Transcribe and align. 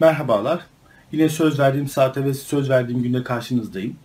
Merhabalar. 0.00 0.60
Yine 1.12 1.28
söz 1.28 1.58
verdiğim 1.58 1.88
saate 1.88 2.24
ve 2.24 2.34
söz 2.34 2.70
verdiğim 2.70 3.02
günde 3.02 3.22
karşınızdayım. 3.22 3.96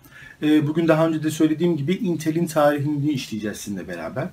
Ee, 0.41 0.67
bugün 0.67 0.87
daha 0.87 1.07
önce 1.07 1.23
de 1.23 1.31
söylediğim 1.31 1.77
gibi 1.77 1.93
Intel'in 1.93 2.45
tarihini 2.45 3.11
işleyeceğiz 3.11 3.57
sizinle 3.57 3.87
beraber. 3.87 4.27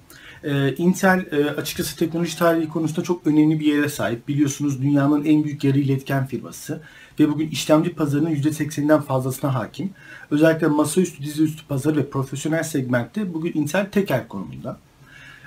Ee, 0.45 0.75
Intel 0.75 1.27
e, 1.33 1.51
açıkçası 1.51 1.97
teknoloji 1.97 2.39
tarihi 2.39 2.69
konusunda 2.69 3.03
çok 3.03 3.27
önemli 3.27 3.61
bir 3.61 3.67
yere 3.67 3.89
sahip. 3.89 4.29
Biliyorsunuz 4.29 4.83
dünyanın 4.83 5.25
en 5.25 5.45
büyük 5.45 5.65
yarı 5.65 5.79
iletken 5.79 6.27
firması 6.27 6.81
ve 7.21 7.29
bugün 7.29 7.49
işlemci 7.49 7.95
pazarının 7.95 8.35
%80'inden 8.35 9.03
fazlasına 9.03 9.55
hakim. 9.55 9.91
Özellikle 10.31 10.67
masaüstü, 10.67 11.23
dizüstü 11.23 11.67
pazarı 11.67 11.97
ve 11.97 12.11
profesyonel 12.11 12.63
segmentte 12.63 13.35
bugün 13.35 13.53
Intel 13.55 13.91
tekel 13.91 14.29
konumunda. 14.29 14.79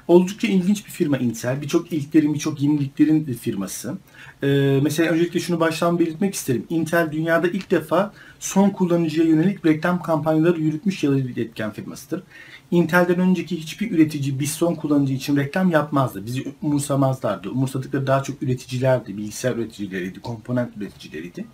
Oldukça 0.08 0.48
ilginç 0.48 0.86
bir 0.86 0.92
firma 0.92 1.18
Intel. 1.18 1.62
Birçok 1.62 1.94
ilklerin, 1.94 2.34
birçok 2.34 2.62
yeniliklerin 2.62 3.26
firması. 3.34 3.98
Ee, 4.44 4.80
mesela 4.84 5.12
öncelikle 5.12 5.40
şunu 5.40 5.60
baştan 5.60 6.00
belirtmek 6.00 6.34
isterim. 6.34 6.66
Intel 6.70 7.12
dünyada 7.12 7.48
ilk 7.48 7.72
defa 7.72 8.14
son 8.40 8.70
kullanıcıya 8.70 9.28
yönelik 9.28 9.66
reklam 9.66 10.02
kampanyaları 10.02 10.62
yürütmüş 10.62 11.04
yalı 11.04 11.20
etken 11.20 11.72
firmasıdır. 11.72 12.24
Intel'den 12.72 13.20
önceki 13.20 13.58
hiçbir 13.58 13.92
üretici 13.92 14.40
biz 14.40 14.52
son 14.52 14.76
kullanıcı 14.76 15.14
için 15.14 15.38
reklam 15.38 15.72
yapmazdı. 15.72 16.26
Bizi 16.26 16.54
umursamazlardı. 16.62 17.50
Umursadıkları 17.50 18.08
daha 18.08 18.24
çok 18.24 18.44
üreticilerdi. 18.44 19.18
Bilgisayar 19.18 19.56
üreticileriydi, 19.56 20.20
komponent 20.20 20.78
üreticileriydi. 20.78 21.46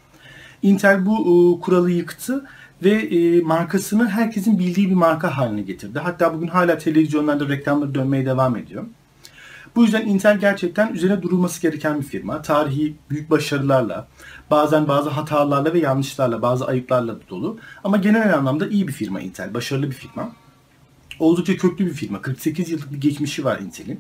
Intel 0.62 1.05
bu 1.05 1.16
e, 1.18 1.62
kuralı 1.62 1.91
yıktı 1.91 2.45
ve 2.84 2.92
e, 2.92 3.42
markasını 3.42 4.10
herkesin 4.10 4.60
bildiği 4.60 4.90
bir 4.90 4.96
marka 4.96 5.38
haline 5.38 5.62
getirdi. 5.62 6.00
Hatta 6.00 6.34
bugün 6.34 6.48
hala 6.48 6.78
televizyonlarda 6.78 7.50
reklamları 7.50 7.96
dönmeye 7.96 8.26
devam 8.26 8.55
ediyor. 8.55 8.84
Bu 9.76 9.84
yüzden 9.84 10.08
Intel 10.08 10.40
gerçekten 10.40 10.94
üzerine 10.94 11.22
durulması 11.22 11.62
gereken 11.62 12.00
bir 12.00 12.05
firma. 12.05 12.42
Tarihi 12.42 12.96
büyük 13.10 13.30
başarılarla, 13.30 14.08
bazen 14.52 14.88
bazı 14.88 15.10
hatalarla 15.10 15.74
ve 15.74 15.80
yanlışlarla, 15.80 16.41
bazı 16.41 16.68
ayıplarla 16.68 17.16
dolu. 17.30 17.58
Ama 17.84 17.98
genel 17.98 18.38
anlamda 18.38 18.68
iyi 18.68 18.88
bir 18.88 18.93
firma 18.93 19.21
Intel, 19.21 19.54
başarılı 19.54 19.88
bir 19.88 19.96
firma. 19.96 20.32
Oldukça 21.20 21.58
köklü 21.58 21.86
bir 21.86 21.93
firma. 21.93 22.21
48 22.21 22.70
yıllık 22.70 22.93
bir 22.93 23.02
geçmişi 23.02 23.46
var 23.46 23.60
Intel'in. 23.60 23.99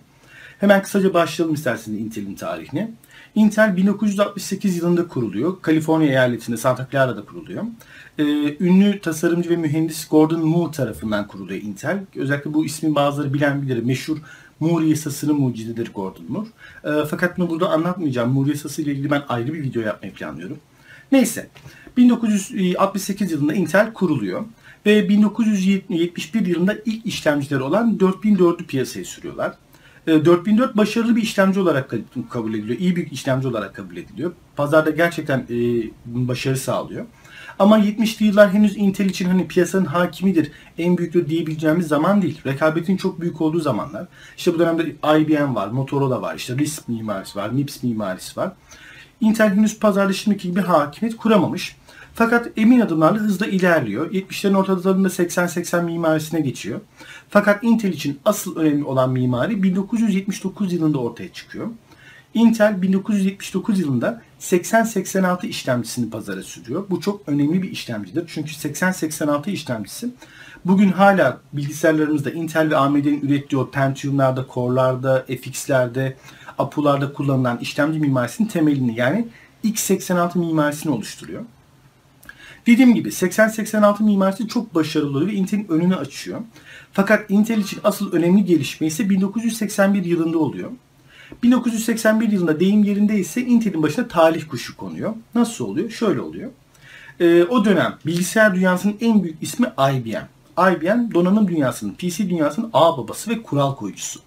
Hemen 0.59 0.81
kısaca 0.81 1.13
başlayalım 1.13 1.55
isterseniz 1.55 2.01
Intel'in 2.01 2.35
tarihine. 2.35 2.91
Intel 3.35 3.77
1968 3.77 4.77
yılında 4.77 5.07
kuruluyor. 5.07 5.61
Kaliforniya 5.61 6.09
eyaletinde 6.09 6.57
Santa 6.57 6.87
Clara'da 6.91 7.25
kuruluyor. 7.25 7.63
Ee, 8.17 8.23
ünlü 8.59 8.99
tasarımcı 8.99 9.49
ve 9.49 9.55
mühendis 9.55 10.07
Gordon 10.07 10.47
Moore 10.47 10.71
tarafından 10.71 11.27
kuruluyor 11.27 11.61
Intel. 11.61 11.99
Özellikle 12.15 12.53
bu 12.53 12.65
ismin 12.65 12.95
bazıları 12.95 13.33
bilen 13.33 13.61
bilir. 13.61 13.83
Meşhur 13.83 14.17
Moore 14.59 14.85
yasasının 14.85 15.39
mucididir 15.39 15.93
Gordon 15.93 16.25
Moore. 16.27 16.47
Ee, 16.83 17.05
fakat 17.09 17.37
bunu 17.37 17.49
burada 17.49 17.69
anlatmayacağım. 17.69 18.31
Moore 18.31 18.49
yasası 18.49 18.81
ile 18.81 18.91
ilgili 18.91 19.11
ben 19.11 19.23
ayrı 19.29 19.53
bir 19.53 19.63
video 19.63 19.81
yapmayı 19.81 20.13
planlıyorum. 20.13 20.57
Neyse. 21.11 21.49
1968 21.97 23.31
yılında 23.31 23.53
Intel 23.53 23.93
kuruluyor. 23.93 24.45
Ve 24.85 25.09
1971 25.09 26.45
yılında 26.45 26.75
ilk 26.85 27.05
işlemcileri 27.05 27.63
olan 27.63 27.97
4004'ü 27.97 28.65
piyasaya 28.65 29.05
sürüyorlar. 29.05 29.53
4004 30.07 30.71
ee, 30.73 30.77
başarılı 30.77 31.15
bir 31.15 31.21
işlemci 31.21 31.59
olarak 31.59 31.95
kabul 32.29 32.53
ediliyor. 32.53 32.79
İyi 32.79 32.95
bir 32.95 33.11
işlemci 33.11 33.47
olarak 33.47 33.75
kabul 33.75 33.97
ediliyor. 33.97 34.31
Pazarda 34.55 34.89
gerçekten 34.89 35.39
e, 35.39 35.55
başarı 36.05 36.57
sağlıyor. 36.57 37.05
Ama 37.59 37.79
70'li 37.79 38.25
yıllar 38.25 38.53
henüz 38.53 38.77
Intel 38.77 39.05
için 39.05 39.25
hani 39.25 39.47
piyasanın 39.47 39.85
hakimidir, 39.85 40.51
en 40.77 40.97
büyüktür 40.97 41.29
diyebileceğimiz 41.29 41.87
zaman 41.87 42.21
değil. 42.21 42.41
Rekabetin 42.45 42.97
çok 42.97 43.21
büyük 43.21 43.41
olduğu 43.41 43.59
zamanlar. 43.59 44.07
İşte 44.37 44.53
bu 44.53 44.59
dönemde 44.59 44.83
IBM 45.19 45.55
var, 45.55 45.67
Motorola 45.67 46.21
var, 46.21 46.35
işte 46.35 46.57
RISC 46.57 46.81
mimarisi 46.87 47.39
var, 47.39 47.49
MIPS 47.49 47.83
mimarisi 47.83 48.39
var. 48.39 48.51
Intel 49.21 49.55
henüz 49.55 49.79
pazarda 49.79 50.13
şimdiki 50.13 50.47
gibi 50.47 50.61
hakimiyet 50.61 51.17
kuramamış. 51.17 51.75
Fakat 52.13 52.47
emin 52.57 52.79
adımlarla 52.79 53.19
hızla 53.19 53.45
ilerliyor. 53.47 54.11
70'lerin 54.11 54.55
ortalarında 54.55 55.07
80-80 55.07 55.83
mimarisine 55.83 56.41
geçiyor. 56.41 56.79
Fakat 57.29 57.63
Intel 57.63 57.93
için 57.93 58.19
asıl 58.25 58.55
önemli 58.55 58.83
olan 58.83 59.11
mimari 59.11 59.63
1979 59.63 60.73
yılında 60.73 60.97
ortaya 60.97 61.33
çıkıyor. 61.33 61.67
Intel 62.33 62.81
1979 62.81 63.79
yılında 63.79 64.21
8086 64.39 65.47
işlemcisini 65.47 66.09
pazara 66.09 66.43
sürüyor. 66.43 66.85
Bu 66.89 67.01
çok 67.01 67.21
önemli 67.27 67.63
bir 67.63 67.71
işlemcidir. 67.71 68.23
Çünkü 68.27 68.53
8086 68.53 69.51
işlemcisi 69.51 70.09
bugün 70.65 70.91
hala 70.91 71.41
bilgisayarlarımızda 71.53 72.31
Intel 72.31 72.69
ve 72.69 72.77
AMD'nin 72.77 73.21
ürettiği 73.21 73.61
o 73.61 73.71
Pentium'larda, 73.71 74.45
Core'larda, 74.53 75.25
FX'lerde, 75.27 76.17
APU'larda 76.57 77.13
kullanılan 77.13 77.57
işlemci 77.57 77.99
mimarisinin 77.99 78.47
temelini 78.47 78.99
yani 78.99 79.27
x86 79.63 80.39
mimarisini 80.39 80.91
oluşturuyor. 80.91 81.43
Dediğim 82.67 82.95
gibi 82.95 83.11
8086 83.11 84.03
mimarisi 84.03 84.47
çok 84.47 84.75
başarılı 84.75 85.27
ve 85.27 85.33
Intel'in 85.33 85.67
önünü 85.69 85.95
açıyor. 85.95 86.41
Fakat 86.93 87.29
Intel 87.29 87.57
için 87.57 87.79
asıl 87.83 88.11
önemli 88.11 88.45
gelişme 88.45 88.87
ise 88.87 89.09
1981 89.09 90.05
yılında 90.05 90.37
oluyor. 90.39 90.71
1981 91.43 92.31
yılında 92.31 92.59
deyim 92.59 92.83
yerinde 92.83 93.17
ise 93.17 93.41
Intel'in 93.41 93.83
başına 93.83 94.07
talih 94.07 94.47
kuşu 94.47 94.77
konuyor. 94.77 95.13
Nasıl 95.35 95.65
oluyor? 95.65 95.89
Şöyle 95.89 96.21
oluyor. 96.21 96.51
Ee, 97.19 97.43
o 97.43 97.65
dönem 97.65 97.97
bilgisayar 98.05 98.55
dünyasının 98.55 98.97
en 99.01 99.23
büyük 99.23 99.43
ismi 99.43 99.67
IBM. 99.67 100.25
IBM 100.59 101.13
donanım 101.13 101.47
dünyasının, 101.47 101.93
PC 101.93 102.29
dünyasının 102.29 102.69
ağ 102.73 102.97
babası 102.97 103.29
ve 103.29 103.43
kural 103.43 103.75
koyucusu. 103.75 104.19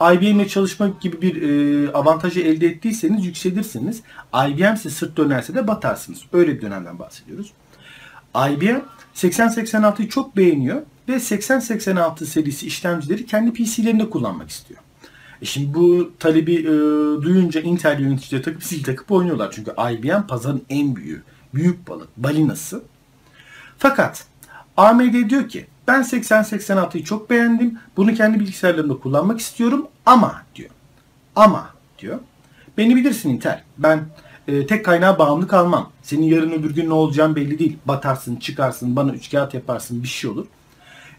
IBM 0.00 0.40
ile 0.40 0.48
çalışmak 0.48 1.00
gibi 1.00 1.22
bir 1.22 1.42
e, 1.42 1.92
avantajı 1.92 2.40
elde 2.40 2.66
ettiyseniz 2.66 3.26
yükselirsiniz. 3.26 4.02
IBM 4.34 4.76
size 4.76 4.90
sırt 4.90 5.16
dönerse 5.16 5.54
de 5.54 5.68
batarsınız. 5.68 6.22
Öyle 6.32 6.56
bir 6.56 6.62
dönemden 6.62 6.98
bahsediyoruz. 6.98 7.52
IBM 8.34 8.80
8086'yı 9.14 10.08
çok 10.08 10.36
beğeniyor 10.36 10.82
ve 11.08 11.20
8086 11.20 12.26
serisi 12.26 12.66
işlemcileri 12.66 13.26
kendi 13.26 13.52
PC'lerinde 13.52 14.10
kullanmak 14.10 14.50
istiyor. 14.50 14.80
E 15.42 15.44
şimdi 15.44 15.74
bu 15.74 16.12
talebi 16.18 16.54
e, 16.54 16.66
duyunca 17.22 17.60
Intel 17.60 18.00
yöneticileri 18.00 18.42
takıp 18.42 18.64
sil 18.68 18.82
takıp 18.82 19.10
oynuyorlar. 19.10 19.50
Çünkü 19.52 19.70
IBM 19.70 20.26
pazarın 20.28 20.62
en 20.70 20.96
büyüğü. 20.96 21.22
Büyük 21.54 21.88
balık, 21.88 22.08
balinası. 22.16 22.82
Fakat 23.78 24.24
AMD 24.76 25.30
diyor 25.30 25.48
ki 25.48 25.66
ben 25.88 26.02
8086'yı 26.02 27.04
çok 27.04 27.30
beğendim. 27.30 27.78
Bunu 27.96 28.14
kendi 28.14 28.40
bilgisayarlarımda 28.40 28.98
kullanmak 28.98 29.40
istiyorum 29.40 29.88
ama 30.06 30.42
diyor. 30.54 30.70
Ama 31.36 31.70
diyor. 31.98 32.18
Beni 32.78 32.96
bilirsin 32.96 33.30
Intel. 33.30 33.62
Ben 33.78 34.00
e, 34.48 34.66
tek 34.66 34.84
kaynağa 34.84 35.18
bağımlı 35.18 35.48
kalmam. 35.48 35.92
Senin 36.02 36.22
yarın 36.22 36.50
öbür 36.50 36.74
gün 36.74 36.88
ne 36.88 36.92
olacağın 36.92 37.36
belli 37.36 37.58
değil. 37.58 37.78
Batarsın, 37.84 38.36
çıkarsın, 38.36 38.96
bana 38.96 39.12
üç 39.12 39.30
kağıt 39.30 39.54
yaparsın 39.54 40.02
bir 40.02 40.08
şey 40.08 40.30
olur. 40.30 40.46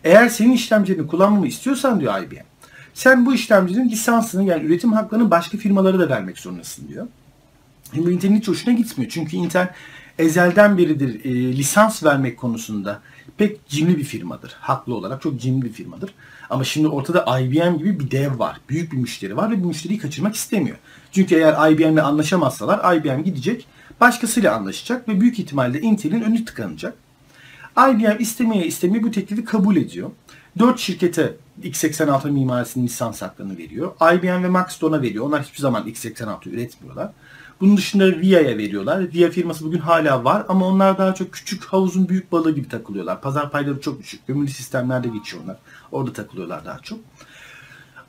Eğer 0.04 0.30
senin 0.30 0.52
işlemcilerini 0.52 1.08
kullanmamı 1.08 1.48
istiyorsan 1.48 2.00
diyor 2.00 2.24
IBM. 2.24 2.36
Sen 2.94 3.26
bu 3.26 3.34
işlemcinin 3.34 3.90
lisansını 3.90 4.44
yani 4.44 4.64
üretim 4.64 4.94
haklarını 4.94 5.32
başka 5.32 5.58
firmalara 5.58 6.00
da 6.00 6.10
vermek 6.10 6.40
zorundasın 6.40 6.88
diyor. 6.88 7.08
Hem 7.92 8.12
Intel'in 8.12 8.36
hiç 8.36 8.48
hoşuna 8.48 8.74
gitmiyor. 8.74 9.12
Çünkü 9.12 9.38
Intel 9.38 9.74
ezelden 10.20 10.78
beridir 10.78 11.26
e, 11.26 11.58
lisans 11.58 12.04
vermek 12.04 12.38
konusunda 12.38 13.02
pek 13.40 13.68
cimri 13.68 13.98
bir 13.98 14.04
firmadır. 14.04 14.56
Haklı 14.60 14.96
olarak 14.96 15.22
çok 15.22 15.40
cimri 15.40 15.66
bir 15.66 15.74
firmadır. 15.74 16.14
Ama 16.50 16.64
şimdi 16.64 16.88
ortada 16.88 17.40
IBM 17.40 17.78
gibi 17.78 18.00
bir 18.00 18.12
dev 18.12 18.40
var. 18.40 18.62
Büyük 18.70 18.92
bir 18.92 18.98
müşteri 18.98 19.38
var 19.38 19.52
ve 19.52 19.64
bu 19.64 19.68
müşteriyi 19.68 20.00
kaçırmak 20.00 20.36
istemiyor. 20.36 20.78
Çünkü 21.12 21.36
eğer 21.36 21.72
IBM 21.72 21.94
ile 21.94 22.02
anlaşamazsalar 22.02 22.96
IBM 22.96 23.24
gidecek 23.24 23.68
başkasıyla 24.02 24.56
anlaşacak 24.56 25.08
ve 25.08 25.22
büyük 25.22 25.40
ihtimalle 25.40 25.82
Intel'in 25.82 26.22
önü 26.22 26.46
tıkanacak. 26.46 26.94
IBM 27.78 28.22
istemeye 28.22 28.66
istemeye 28.66 29.04
bu 29.04 29.12
teklifi 29.12 29.46
kabul 29.46 29.76
ediyor. 29.76 30.12
4 30.60 30.80
şirkete 30.80 31.36
x86 31.64 32.32
mimarisinin 32.32 32.86
lisans 32.86 33.22
haklarını 33.22 33.58
veriyor. 33.58 33.92
IBM 34.14 34.44
ve 34.44 34.50
Maxton'a 34.50 35.02
veriyor. 35.02 35.26
Onlar 35.26 35.44
hiçbir 35.44 35.60
zaman 35.60 35.88
x86 35.88 36.50
üretmiyorlar. 36.50 37.12
Bunun 37.62 37.78
dışında 37.78 38.22
VIA'ya 38.22 38.58
veriyorlar. 38.58 39.14
VIA 39.14 39.30
firması 39.30 39.66
bugün 39.66 39.80
hala 39.80 40.24
var 40.24 40.46
ama 40.48 40.66
onlar 40.66 40.98
daha 40.98 41.14
çok 41.14 41.34
küçük 41.34 41.66
havuzun 41.66 42.10
büyük 42.10 42.32
balığı 42.32 42.56
gibi 42.56 42.70
takılıyorlar. 42.70 43.22
Pazar 43.22 43.52
payları 43.52 43.82
çok 43.82 44.00
düşük. 44.00 44.28
Gömülü 44.28 44.50
sistemlerde 44.50 45.08
geçiyorlar. 45.08 45.58
Orada 45.92 46.14
takılıyorlar 46.14 46.66
daha 46.66 46.80
çok. 46.80 47.00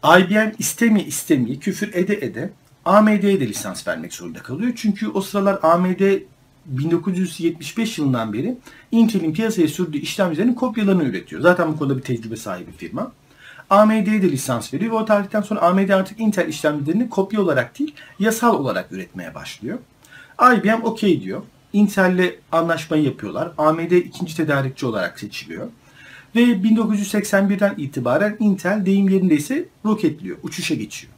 IBM 0.05 0.53
istemeye 0.59 1.07
istemeye 1.07 1.57
küfür 1.57 1.95
ede 1.95 2.15
ede 2.15 2.53
AMD'ye 2.85 3.41
de 3.41 3.49
lisans 3.49 3.89
vermek 3.89 4.15
zorunda 4.15 4.39
kalıyor. 4.39 4.73
Çünkü 4.77 5.09
o 5.09 5.21
sıralar 5.21 5.59
AMD 5.63 6.01
1975 6.67 7.99
yılından 7.99 8.33
beri 8.33 8.59
Intel'in 8.93 9.33
piyasaya 9.33 9.69
sürdüğü 9.69 9.99
işlemcilerin 9.99 10.55
kopyalarını 10.55 11.05
üretiyor. 11.05 11.43
Zaten 11.43 11.73
bu 11.73 11.79
konuda 11.79 11.97
bir 11.97 12.03
tecrübe 12.03 12.37
sahibi 12.37 12.73
firma. 12.73 13.13
AMD'ye 13.71 14.23
de 14.23 14.33
lisans 14.33 14.75
veriyor 14.75 14.93
ve 14.93 14.97
o 14.97 15.05
tarihten 15.05 15.43
sonra 15.43 15.61
AMD 15.61 15.89
artık 15.89 16.21
Intel 16.21 16.49
işlemcilerini 16.49 17.11
kopya 17.11 17.41
olarak 17.41 17.79
değil 17.79 17.95
yasal 18.19 18.55
olarak 18.55 18.93
üretmeye 18.93 19.35
başlıyor. 19.35 19.79
IBM 20.43 20.83
okey 20.83 21.23
diyor. 21.23 21.43
Intel'le 21.73 22.35
anlaşmayı 22.53 23.05
yapıyorlar. 23.05 23.53
AMD 23.59 23.91
ikinci 23.91 24.37
tedarikçi 24.37 24.87
olarak 24.87 25.21
seçiliyor. 25.21 25.69
Ve 26.37 26.41
1981'den 26.41 27.75
itibaren 27.77 28.37
Intel 28.41 28.87
deyim 28.87 29.09
yerindeyse 29.09 29.65
roketliyor, 29.87 30.37
uçuşa 30.43 30.75
geçiyor. 30.75 31.13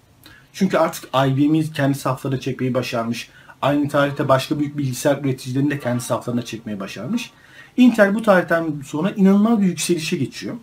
Çünkü 0.52 0.78
artık 0.78 1.10
IBM'i 1.26 1.72
kendi 1.72 1.98
saflarına 1.98 2.40
çekmeyi 2.40 2.74
başarmış. 2.74 3.28
Aynı 3.62 3.88
tarihte 3.88 4.28
başka 4.28 4.58
büyük 4.58 4.78
bilgisayar 4.78 5.24
üreticilerini 5.24 5.70
de 5.70 5.78
kendi 5.78 6.00
saflarına 6.00 6.42
çekmeye 6.42 6.80
başarmış. 6.80 7.30
Intel 7.76 8.14
bu 8.14 8.22
tarihten 8.22 8.66
sonra 8.84 9.10
inanılmaz 9.10 9.60
bir 9.60 9.66
yükselişe 9.66 10.16
geçiyor. 10.16 10.54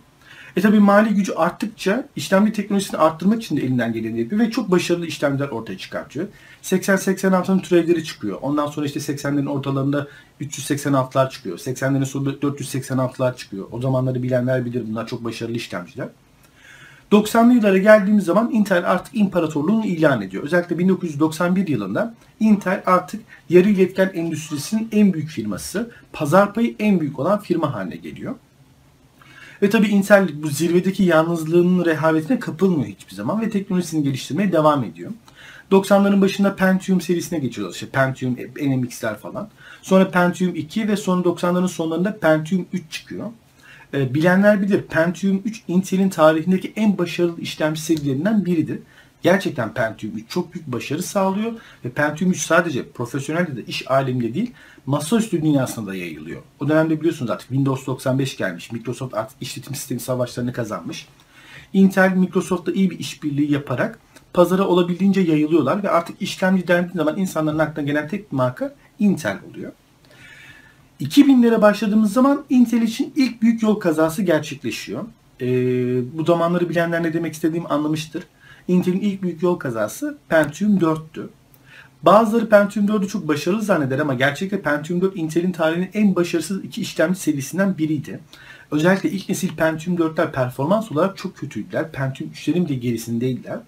E 0.56 0.60
tabi 0.60 0.80
mali 0.80 1.14
gücü 1.14 1.32
arttıkça 1.32 2.08
işlemci 2.16 2.52
teknolojisini 2.52 3.00
arttırmak 3.00 3.42
için 3.42 3.56
de 3.56 3.60
elinden 3.60 3.92
geleni 3.92 4.20
yapıyor 4.20 4.40
ve 4.42 4.50
çok 4.50 4.70
başarılı 4.70 5.06
işlemciler 5.06 5.48
ortaya 5.48 5.78
çıkartıyor. 5.78 6.26
80-86'nın 6.62 7.58
türevleri 7.58 8.04
çıkıyor. 8.04 8.38
Ondan 8.42 8.66
sonra 8.66 8.86
işte 8.86 9.00
80'lerin 9.00 9.48
ortalarında 9.48 10.06
386'lar 10.40 11.30
çıkıyor. 11.30 11.58
80'lerin 11.58 12.04
sonunda 12.04 12.30
486'lar 12.30 13.36
çıkıyor. 13.36 13.66
O 13.70 13.80
zamanları 13.80 14.22
bilenler 14.22 14.64
bilir 14.64 14.84
bunlar 14.90 15.06
çok 15.06 15.24
başarılı 15.24 15.56
işlemciler. 15.56 16.08
90'lı 17.12 17.52
yıllara 17.52 17.78
geldiğimiz 17.78 18.24
zaman 18.24 18.50
Intel 18.52 18.90
artık 18.90 19.16
imparatorluğunu 19.16 19.86
ilan 19.86 20.22
ediyor. 20.22 20.42
Özellikle 20.42 20.78
1991 20.78 21.68
yılında 21.68 22.14
Intel 22.40 22.82
artık 22.86 23.20
yarı 23.48 23.68
iletken 23.68 24.10
endüstrisinin 24.14 24.88
en 24.92 25.12
büyük 25.12 25.28
firması, 25.28 25.90
pazar 26.12 26.54
payı 26.54 26.74
en 26.78 27.00
büyük 27.00 27.18
olan 27.18 27.40
firma 27.40 27.74
haline 27.74 27.96
geliyor. 27.96 28.34
Ve 29.62 29.70
tabi 29.70 29.86
Intel 29.88 30.28
bu 30.42 30.48
zirvedeki 30.48 31.04
yalnızlığının 31.04 31.84
rehavetine 31.84 32.38
kapılmıyor 32.38 32.88
hiçbir 32.88 33.14
zaman 33.14 33.40
ve 33.40 33.50
teknolojisini 33.50 34.02
geliştirmeye 34.02 34.52
devam 34.52 34.84
ediyor. 34.84 35.10
90'ların 35.70 36.20
başında 36.20 36.56
Pentium 36.56 37.00
serisine 37.00 37.38
geçiyorlar. 37.38 37.74
İşte 37.74 37.86
Pentium, 37.86 38.36
NMX'ler 38.60 39.18
falan. 39.18 39.48
Sonra 39.82 40.10
Pentium 40.10 40.54
2 40.54 40.88
ve 40.88 40.96
sonra 40.96 41.22
90'ların 41.22 41.68
sonlarında 41.68 42.18
Pentium 42.18 42.66
3 42.72 42.82
çıkıyor. 42.90 43.26
E, 43.94 44.14
bilenler 44.14 44.62
bilir 44.62 44.82
Pentium 44.82 45.42
3 45.44 45.62
Intel'in 45.68 46.08
tarihindeki 46.08 46.72
en 46.76 46.98
başarılı 46.98 47.40
işlemci 47.40 47.82
serilerinden 47.82 48.44
biridir. 48.44 48.78
Gerçekten 49.22 49.74
Pentium 49.74 50.16
3 50.16 50.28
çok 50.28 50.54
büyük 50.54 50.66
başarı 50.66 51.02
sağlıyor 51.02 51.52
ve 51.84 51.90
Pentium 51.90 52.30
3 52.30 52.40
sadece 52.40 52.88
profesyonel 52.88 53.56
de 53.56 53.64
iş 53.64 53.90
aleminde 53.90 54.34
değil 54.34 54.52
masaüstü 54.86 55.42
dünyasında 55.42 55.90
da 55.90 55.94
yayılıyor. 55.94 56.42
O 56.60 56.68
dönemde 56.68 57.00
biliyorsunuz 57.00 57.30
artık 57.30 57.48
Windows 57.48 57.86
95 57.86 58.36
gelmiş. 58.36 58.72
Microsoft 58.72 59.14
artık 59.14 59.42
işletim 59.42 59.74
sistemi 59.74 60.00
savaşlarını 60.00 60.52
kazanmış. 60.52 61.08
Intel 61.72 62.16
Microsoft'ta 62.16 62.72
iyi 62.72 62.90
bir 62.90 62.98
işbirliği 62.98 63.52
yaparak 63.52 63.98
pazara 64.32 64.66
olabildiğince 64.66 65.20
yayılıyorlar 65.20 65.82
ve 65.82 65.90
artık 65.90 66.22
işlemci 66.22 66.68
dendiği 66.68 66.96
zaman 66.96 67.18
insanların 67.18 67.58
aklına 67.58 67.86
gelen 67.86 68.08
tek 68.08 68.32
marka 68.32 68.74
Intel 68.98 69.38
oluyor. 69.50 69.72
2000'lere 71.00 71.62
başladığımız 71.62 72.12
zaman 72.12 72.44
Intel 72.50 72.82
için 72.82 73.12
ilk 73.16 73.42
büyük 73.42 73.62
yol 73.62 73.74
kazası 73.74 74.22
gerçekleşiyor. 74.22 75.04
Ee, 75.40 75.46
bu 76.18 76.24
zamanları 76.24 76.68
bilenler 76.68 77.02
ne 77.02 77.12
demek 77.12 77.34
istediğimi 77.34 77.68
anlamıştır. 77.68 78.24
Intel'in 78.68 79.00
ilk 79.00 79.22
büyük 79.22 79.42
yol 79.42 79.58
kazası 79.58 80.18
Pentium 80.28 80.78
4'tü. 80.78 81.26
Bazıları 82.02 82.48
Pentium 82.48 82.86
4'ü 82.86 83.08
çok 83.08 83.28
başarılı 83.28 83.62
zanneder 83.62 83.98
ama 83.98 84.14
gerçekten 84.14 84.62
Pentium 84.62 85.00
4 85.00 85.16
Intel'in 85.16 85.52
tarihinin 85.52 85.90
en 85.94 86.16
başarısız 86.16 86.64
iki 86.64 86.80
işlemci 86.80 87.20
serisinden 87.20 87.78
biriydi. 87.78 88.20
Özellikle 88.70 89.10
ilk 89.10 89.28
nesil 89.28 89.56
Pentium 89.56 89.96
4'ler 89.96 90.32
performans 90.32 90.92
olarak 90.92 91.16
çok 91.16 91.36
kötüydüler. 91.36 91.92
Pentium 91.92 92.30
3'lerin 92.30 92.68
bile 92.68 92.74
gerisindeydiler. 92.74 93.58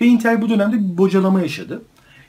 Ve 0.00 0.06
Intel 0.06 0.42
bu 0.42 0.48
dönemde 0.48 0.76
bir 0.76 0.98
bocalama 0.98 1.40
yaşadı. 1.40 1.82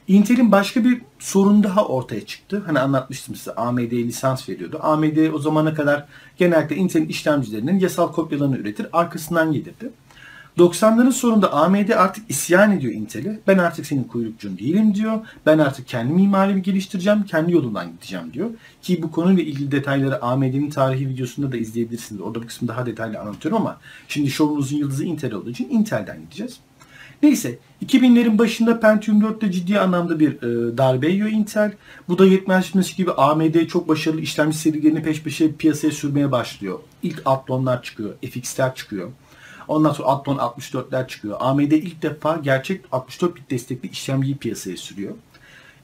Intel'in 0.07 0.52
başka 0.52 0.84
bir 0.84 1.02
sorun 1.19 1.63
daha 1.63 1.86
ortaya 1.86 2.25
çıktı. 2.25 2.63
Hani 2.66 2.80
anlatmıştım 2.80 3.36
size 3.36 3.56
AMD'ye 3.56 4.04
lisans 4.04 4.50
veriyordu. 4.50 4.80
AMD 4.81 5.34
o 5.34 5.40
zamana 5.40 5.74
kadar 5.74 6.06
genellikle 6.38 6.75
Intel'in 6.75 7.07
işlemcilerinin 7.07 7.80
yasal 7.80 8.12
kopyalarını 8.12 8.57
üretir, 8.57 8.88
arkasından 8.94 9.52
gelirdi. 9.52 9.92
90'ların 10.57 11.12
sonunda 11.12 11.54
AMD 11.54 11.90
artık 11.90 12.30
isyan 12.30 12.72
ediyor 12.72 12.94
Intel'e. 12.94 13.40
Ben 13.48 13.57
artık 13.57 13.86
senin 13.86 14.04
kuyrukçun 14.04 14.57
değilim 14.57 14.96
diyor. 14.96 15.19
Ben 15.46 15.60
artık 15.60 15.88
kendi 15.88 16.13
mimarimi 16.13 16.62
geliştireceğim, 16.62 17.24
kendi 17.24 17.52
yolundan 17.52 17.92
gideceğim 17.92 18.34
diyor. 18.34 18.50
Ki 18.81 19.04
bu 19.04 19.12
konuyla 19.12 19.44
ilgili 19.44 19.72
detayları 19.72 20.22
AMD'nin 20.22 20.69
tarihi 20.69 21.10
videosunda 21.10 21.52
da 21.52 21.57
izleyebilirsiniz. 21.57 22.22
Orada 22.22 22.42
bir 22.42 22.48
kısmı 22.48 22.68
daha 22.68 22.86
detaylı 22.86 23.19
anlatıyorum 23.19 23.62
ama 23.62 23.78
şimdi 24.07 24.30
şovumuzun 24.30 24.78
yıldızı 24.78 25.06
Intel 25.06 25.34
olduğu 25.34 25.50
için 25.50 25.69
Intel'den 25.69 26.22
gideceğiz. 26.22 26.60
Neyse 27.24 27.60
2000'lerin 27.86 28.38
başında 28.38 28.80
Pentium 28.80 29.22
4'te 29.22 29.52
ciddi 29.52 29.80
anlamda 29.80 30.19
bir 30.19 30.31
e, 30.31 30.78
darbe 30.78 31.10
yiyor 31.10 31.30
Intel. 31.30 31.74
Bu 32.10 32.18
da 32.18 32.25
yetmezmiş 32.25 32.96
gibi 32.96 33.12
AMD 33.12 33.68
çok 33.68 33.88
başarılı 33.88 34.22
işlemci 34.22 34.57
serilerini 34.57 35.04
peş 35.04 35.24
peşe 35.24 35.56
piyasaya 35.56 35.92
sürmeye 35.92 36.31
başlıyor. 36.31 36.80
İlk 37.04 37.22
Athlon'lar 37.25 37.84
çıkıyor, 37.84 38.13
FX'ler 38.31 38.75
çıkıyor. 38.75 39.12
Ondan 39.68 39.94
sonra 39.94 40.08
Athlon 40.08 40.38
64'ler 40.38 41.08
çıkıyor. 41.08 41.38
AMD 41.40 41.72
ilk 41.72 42.02
defa 42.02 42.38
gerçek 42.38 42.86
64 42.92 43.36
bit 43.36 43.52
destekli 43.52 43.90
işlemciyi 43.90 44.38
piyasaya 44.38 44.78
sürüyor. 44.78 45.14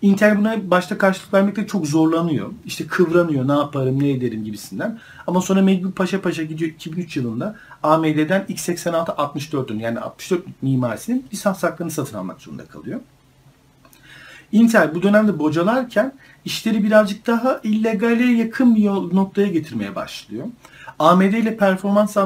Intel 0.01 0.37
buna 0.37 0.71
başta 0.71 0.97
karşılık 0.97 1.33
vermekte 1.33 1.67
çok 1.67 1.87
zorlanıyor. 1.87 2.49
İşte 2.65 2.87
kıvranıyor 2.87 3.47
ne 3.47 3.51
yaparım 3.51 4.03
ne 4.03 4.09
ederim 4.09 4.43
gibisinden. 4.43 4.99
Ama 5.27 5.41
sonra 5.41 5.61
mecbur 5.61 5.91
paşa 5.91 6.21
paşa 6.21 6.43
gidiyor 6.43 6.71
2003 6.71 7.17
yılında 7.17 7.55
AMD'den 7.83 8.45
x86 8.49 9.05
64'ün 9.05 9.79
yani 9.79 9.99
64 9.99 10.43
mimarisinin 10.61 11.25
lisans 11.33 11.63
haklarını 11.63 11.91
satın 11.91 12.17
almak 12.17 12.41
zorunda 12.41 12.65
kalıyor. 12.65 12.99
Intel 14.51 14.95
bu 14.95 15.03
dönemde 15.03 15.39
bocalarken 15.39 16.13
işleri 16.45 16.83
birazcık 16.83 17.27
daha 17.27 17.59
illegale 17.63 18.23
yakın 18.23 18.75
bir 18.75 18.85
noktaya 18.85 19.47
getirmeye 19.47 19.95
başlıyor. 19.95 20.47
AMD 20.99 21.33
ile 21.33 21.57
performans 21.57 22.17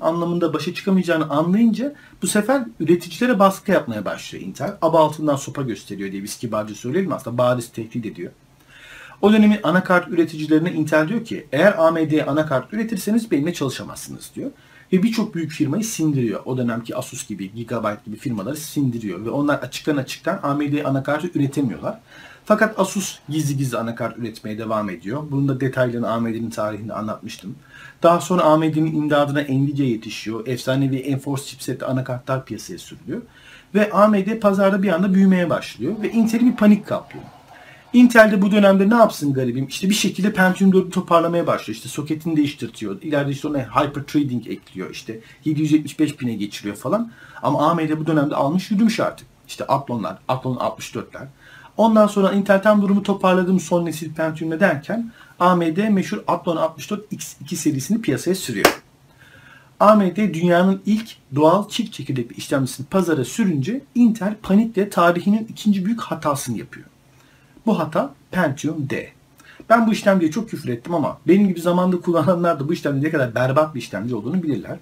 anlamında 0.00 0.54
başa 0.54 0.74
çıkamayacağını 0.74 1.30
anlayınca 1.30 1.94
bu 2.22 2.26
sefer 2.26 2.64
üreticilere 2.80 3.38
baskı 3.38 3.72
yapmaya 3.72 4.04
başlıyor 4.04 4.44
Intel. 4.44 4.76
Aba 4.82 5.00
altından 5.00 5.36
sopa 5.36 5.62
gösteriyor 5.62 6.12
diye 6.12 6.22
biz 6.22 6.38
kibarca 6.38 6.74
söyleyelim 6.74 7.12
aslında 7.12 7.38
bariz 7.38 7.68
tehdit 7.68 8.06
ediyor. 8.06 8.32
O 9.22 9.32
dönemin 9.32 9.60
anakart 9.62 10.08
üreticilerine 10.08 10.72
Intel 10.72 11.08
diyor 11.08 11.24
ki 11.24 11.46
eğer 11.52 11.86
AMD'ye 11.86 12.24
anakart 12.24 12.74
üretirseniz 12.74 13.30
benimle 13.30 13.54
çalışamazsınız 13.54 14.30
diyor. 14.34 14.50
Ve 14.92 15.02
birçok 15.02 15.34
büyük 15.34 15.50
firmayı 15.50 15.84
sindiriyor. 15.84 16.40
O 16.44 16.58
dönemki 16.58 16.96
Asus 16.96 17.28
gibi, 17.28 17.54
Gigabyte 17.54 18.00
gibi 18.06 18.16
firmaları 18.16 18.56
sindiriyor. 18.56 19.24
Ve 19.24 19.30
onlar 19.30 19.54
açıktan 19.54 19.96
açıktan 19.96 20.40
AMD 20.42 20.84
anakartı 20.84 21.30
üretemiyorlar. 21.34 22.00
Fakat 22.46 22.78
Asus 22.78 23.18
gizli 23.28 23.56
gizli 23.56 23.78
anakart 23.78 24.18
üretmeye 24.18 24.58
devam 24.58 24.90
ediyor. 24.90 25.22
Bunun 25.30 25.48
da 25.48 25.60
detaylarını 25.60 26.10
AMD'nin 26.10 26.50
tarihinde 26.50 26.94
anlatmıştım. 26.94 27.56
Daha 28.02 28.20
sonra 28.20 28.42
AMD'nin 28.42 28.94
imdadına 28.94 29.40
Nvidia 29.40 29.84
yetişiyor. 29.84 30.46
Efsanevi 30.46 30.96
Enforce 30.96 31.44
chipsetli 31.44 31.86
anakartlar 31.86 32.44
piyasaya 32.44 32.78
sürülüyor. 32.78 33.22
Ve 33.74 33.92
AMD 33.92 34.40
pazarda 34.40 34.82
bir 34.82 34.88
anda 34.88 35.14
büyümeye 35.14 35.50
başlıyor. 35.50 35.94
Ve 36.02 36.10
Intel'i 36.10 36.46
bir 36.46 36.56
panik 36.56 36.86
kaplıyor. 36.86 37.24
Intel 37.92 38.32
de 38.32 38.42
bu 38.42 38.50
dönemde 38.50 38.90
ne 38.90 38.94
yapsın 38.94 39.34
garibim? 39.34 39.66
İşte 39.66 39.90
bir 39.90 39.94
şekilde 39.94 40.32
Pentium 40.32 40.70
4'ü 40.70 40.90
toparlamaya 40.90 41.46
başlıyor. 41.46 41.76
İşte 41.76 41.88
soketini 41.88 42.36
değiştirtiyor. 42.36 43.02
İleride 43.02 43.30
işte 43.30 43.48
ona 43.48 43.58
Hyper 43.58 44.02
Trading 44.02 44.46
ekliyor. 44.46 44.90
İşte 44.90 45.20
775 45.44 46.20
bine 46.20 46.34
geçiriyor 46.34 46.76
falan. 46.76 47.10
Ama 47.42 47.70
AMD 47.70 47.90
bu 47.98 48.06
dönemde 48.06 48.34
almış 48.34 48.70
yürümüş 48.70 49.00
artık. 49.00 49.26
İşte 49.48 49.64
Athlon'lar, 49.64 50.18
Athlon 50.28 50.56
64'ler. 50.56 51.26
Ondan 51.76 52.06
sonra 52.06 52.32
Intel 52.32 52.62
tam 52.62 52.82
durumu 52.82 53.02
toparladığım 53.02 53.60
son 53.60 53.86
nesil 53.86 54.14
Pentium'e 54.14 54.60
derken 54.60 55.10
AMD 55.40 55.88
meşhur 55.88 56.18
Athlon 56.26 56.56
64 56.56 57.12
X2 57.12 57.56
serisini 57.56 58.02
piyasaya 58.02 58.34
sürüyor. 58.34 58.82
AMD 59.80 60.16
dünyanın 60.16 60.82
ilk 60.86 61.16
doğal 61.34 61.68
çift 61.68 61.92
çekirdekli 61.92 62.36
işlemcisini 62.36 62.86
pazara 62.86 63.24
sürünce 63.24 63.80
Intel 63.94 64.34
panikle 64.42 64.90
tarihinin 64.90 65.46
ikinci 65.50 65.84
büyük 65.86 66.00
hatasını 66.00 66.58
yapıyor. 66.58 66.86
Bu 67.66 67.78
hata 67.78 68.14
Pentium 68.30 68.90
D. 68.90 69.08
Ben 69.70 69.86
bu 69.86 69.92
işlemciye 69.92 70.30
çok 70.30 70.50
küfür 70.50 70.68
ettim 70.68 70.94
ama 70.94 71.18
benim 71.28 71.48
gibi 71.48 71.60
zamanda 71.60 72.00
kullananlar 72.00 72.60
da 72.60 72.68
bu 72.68 72.72
işlemci 72.72 73.06
ne 73.06 73.10
kadar 73.10 73.34
berbat 73.34 73.74
bir 73.74 73.80
işlemci 73.80 74.14
olduğunu 74.14 74.42
bilirler. 74.42 74.78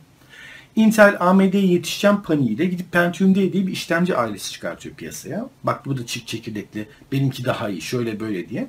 Intel 0.76 1.16
AMD'ye 1.20 1.66
yetişeceğim 1.66 2.22
paniğiyle 2.22 2.64
gidip 2.64 2.92
Pentium 2.92 3.34
D 3.34 3.52
diye 3.52 3.66
bir 3.66 3.72
işlemci 3.72 4.16
ailesi 4.16 4.52
çıkartıyor 4.52 4.94
piyasaya. 4.94 5.48
Bak 5.64 5.86
bu 5.86 5.98
da 5.98 6.06
çift 6.06 6.28
çekirdekli, 6.28 6.88
benimki 7.12 7.44
daha 7.44 7.68
iyi, 7.68 7.80
şöyle 7.80 8.20
böyle 8.20 8.48
diye. 8.48 8.68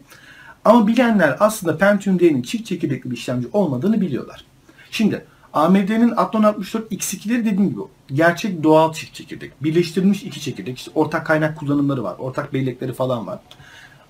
Ama 0.66 0.88
bilenler 0.88 1.38
aslında 1.40 1.78
Pentium 1.78 2.20
D'nin 2.20 2.42
çift 2.42 2.66
çekirdekli 2.66 3.12
bir 3.12 3.18
işlemci 3.18 3.48
olmadığını 3.54 4.02
biliyorlar. 4.02 4.46
Şimdi 4.92 5.26
AMD'nin 5.54 6.14
Athlon 6.18 6.44
64 6.44 6.92
X2'leri 6.92 7.40
dediğim 7.40 7.70
gibi 7.70 7.82
gerçek 8.14 8.64
doğal 8.64 8.94
çift 8.94 9.14
çekirdek. 9.14 9.64
Birleştirilmiş 9.64 10.24
iki 10.24 10.42
çekirdek. 10.42 10.78
İşte 10.78 10.92
ortak 10.96 11.26
kaynak 11.26 11.58
kullanımları 11.58 12.04
var. 12.04 12.16
Ortak 12.20 12.54
bellekleri 12.54 12.94
falan 12.94 13.28
var. 13.28 13.40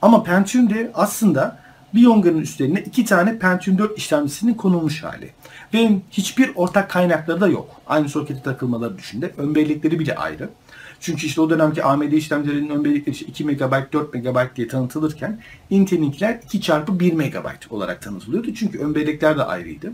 Ama 0.01 0.23
Pentium 0.23 0.69
D 0.69 0.91
aslında 0.93 1.62
bir 1.93 2.01
yonganın 2.01 2.41
üstlerine 2.41 2.79
iki 2.79 3.05
tane 3.05 3.39
Pentium 3.39 3.77
4 3.77 3.97
işlemcisinin 3.97 4.53
konulmuş 4.53 5.03
hali. 5.03 5.29
Ve 5.73 5.91
hiçbir 6.12 6.51
ortak 6.55 6.89
kaynakları 6.89 7.41
da 7.41 7.47
yok. 7.47 7.69
Aynı 7.88 8.09
sokete 8.09 8.41
takılmaları 8.41 8.97
düşünde. 8.97 9.31
Ön 9.38 9.55
bellekleri 9.55 10.00
bile 10.00 10.15
ayrı. 10.15 10.50
Çünkü 11.00 11.27
işte 11.27 11.41
o 11.41 11.50
dönemki 11.50 11.83
AMD 11.83 12.12
işlemcilerinin 12.12 12.69
ön 12.69 12.85
bellekleri 12.85 13.15
işte 13.15 13.25
2 13.25 13.45
MB, 13.45 13.93
4 13.93 14.13
MB 14.13 14.55
diye 14.55 14.67
tanıtılırken 14.67 15.39
Intel'inkiler 15.69 16.39
2 16.45 16.62
çarpı 16.62 17.00
1 17.00 17.13
MB 17.13 17.45
olarak 17.69 18.01
tanıtılıyordu. 18.01 18.53
Çünkü 18.53 18.79
ön 18.79 18.95
bellekler 18.95 19.38
de 19.38 19.43
ayrıydı. 19.43 19.93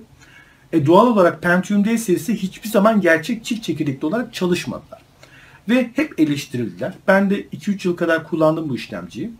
E 0.73 0.85
doğal 0.85 1.07
olarak 1.07 1.41
Pentium 1.41 1.85
D 1.85 1.97
serisi 1.97 2.35
hiçbir 2.35 2.69
zaman 2.69 3.01
gerçek 3.01 3.45
çift 3.45 3.63
çekirdekli 3.63 4.05
olarak 4.05 4.33
çalışmadılar. 4.33 5.01
Ve 5.69 5.89
hep 5.95 6.19
eleştirildiler. 6.19 6.93
Ben 7.07 7.29
de 7.29 7.43
2-3 7.43 7.87
yıl 7.87 7.95
kadar 7.95 8.27
kullandım 8.27 8.69
bu 8.69 8.75
işlemciyi. 8.75 9.31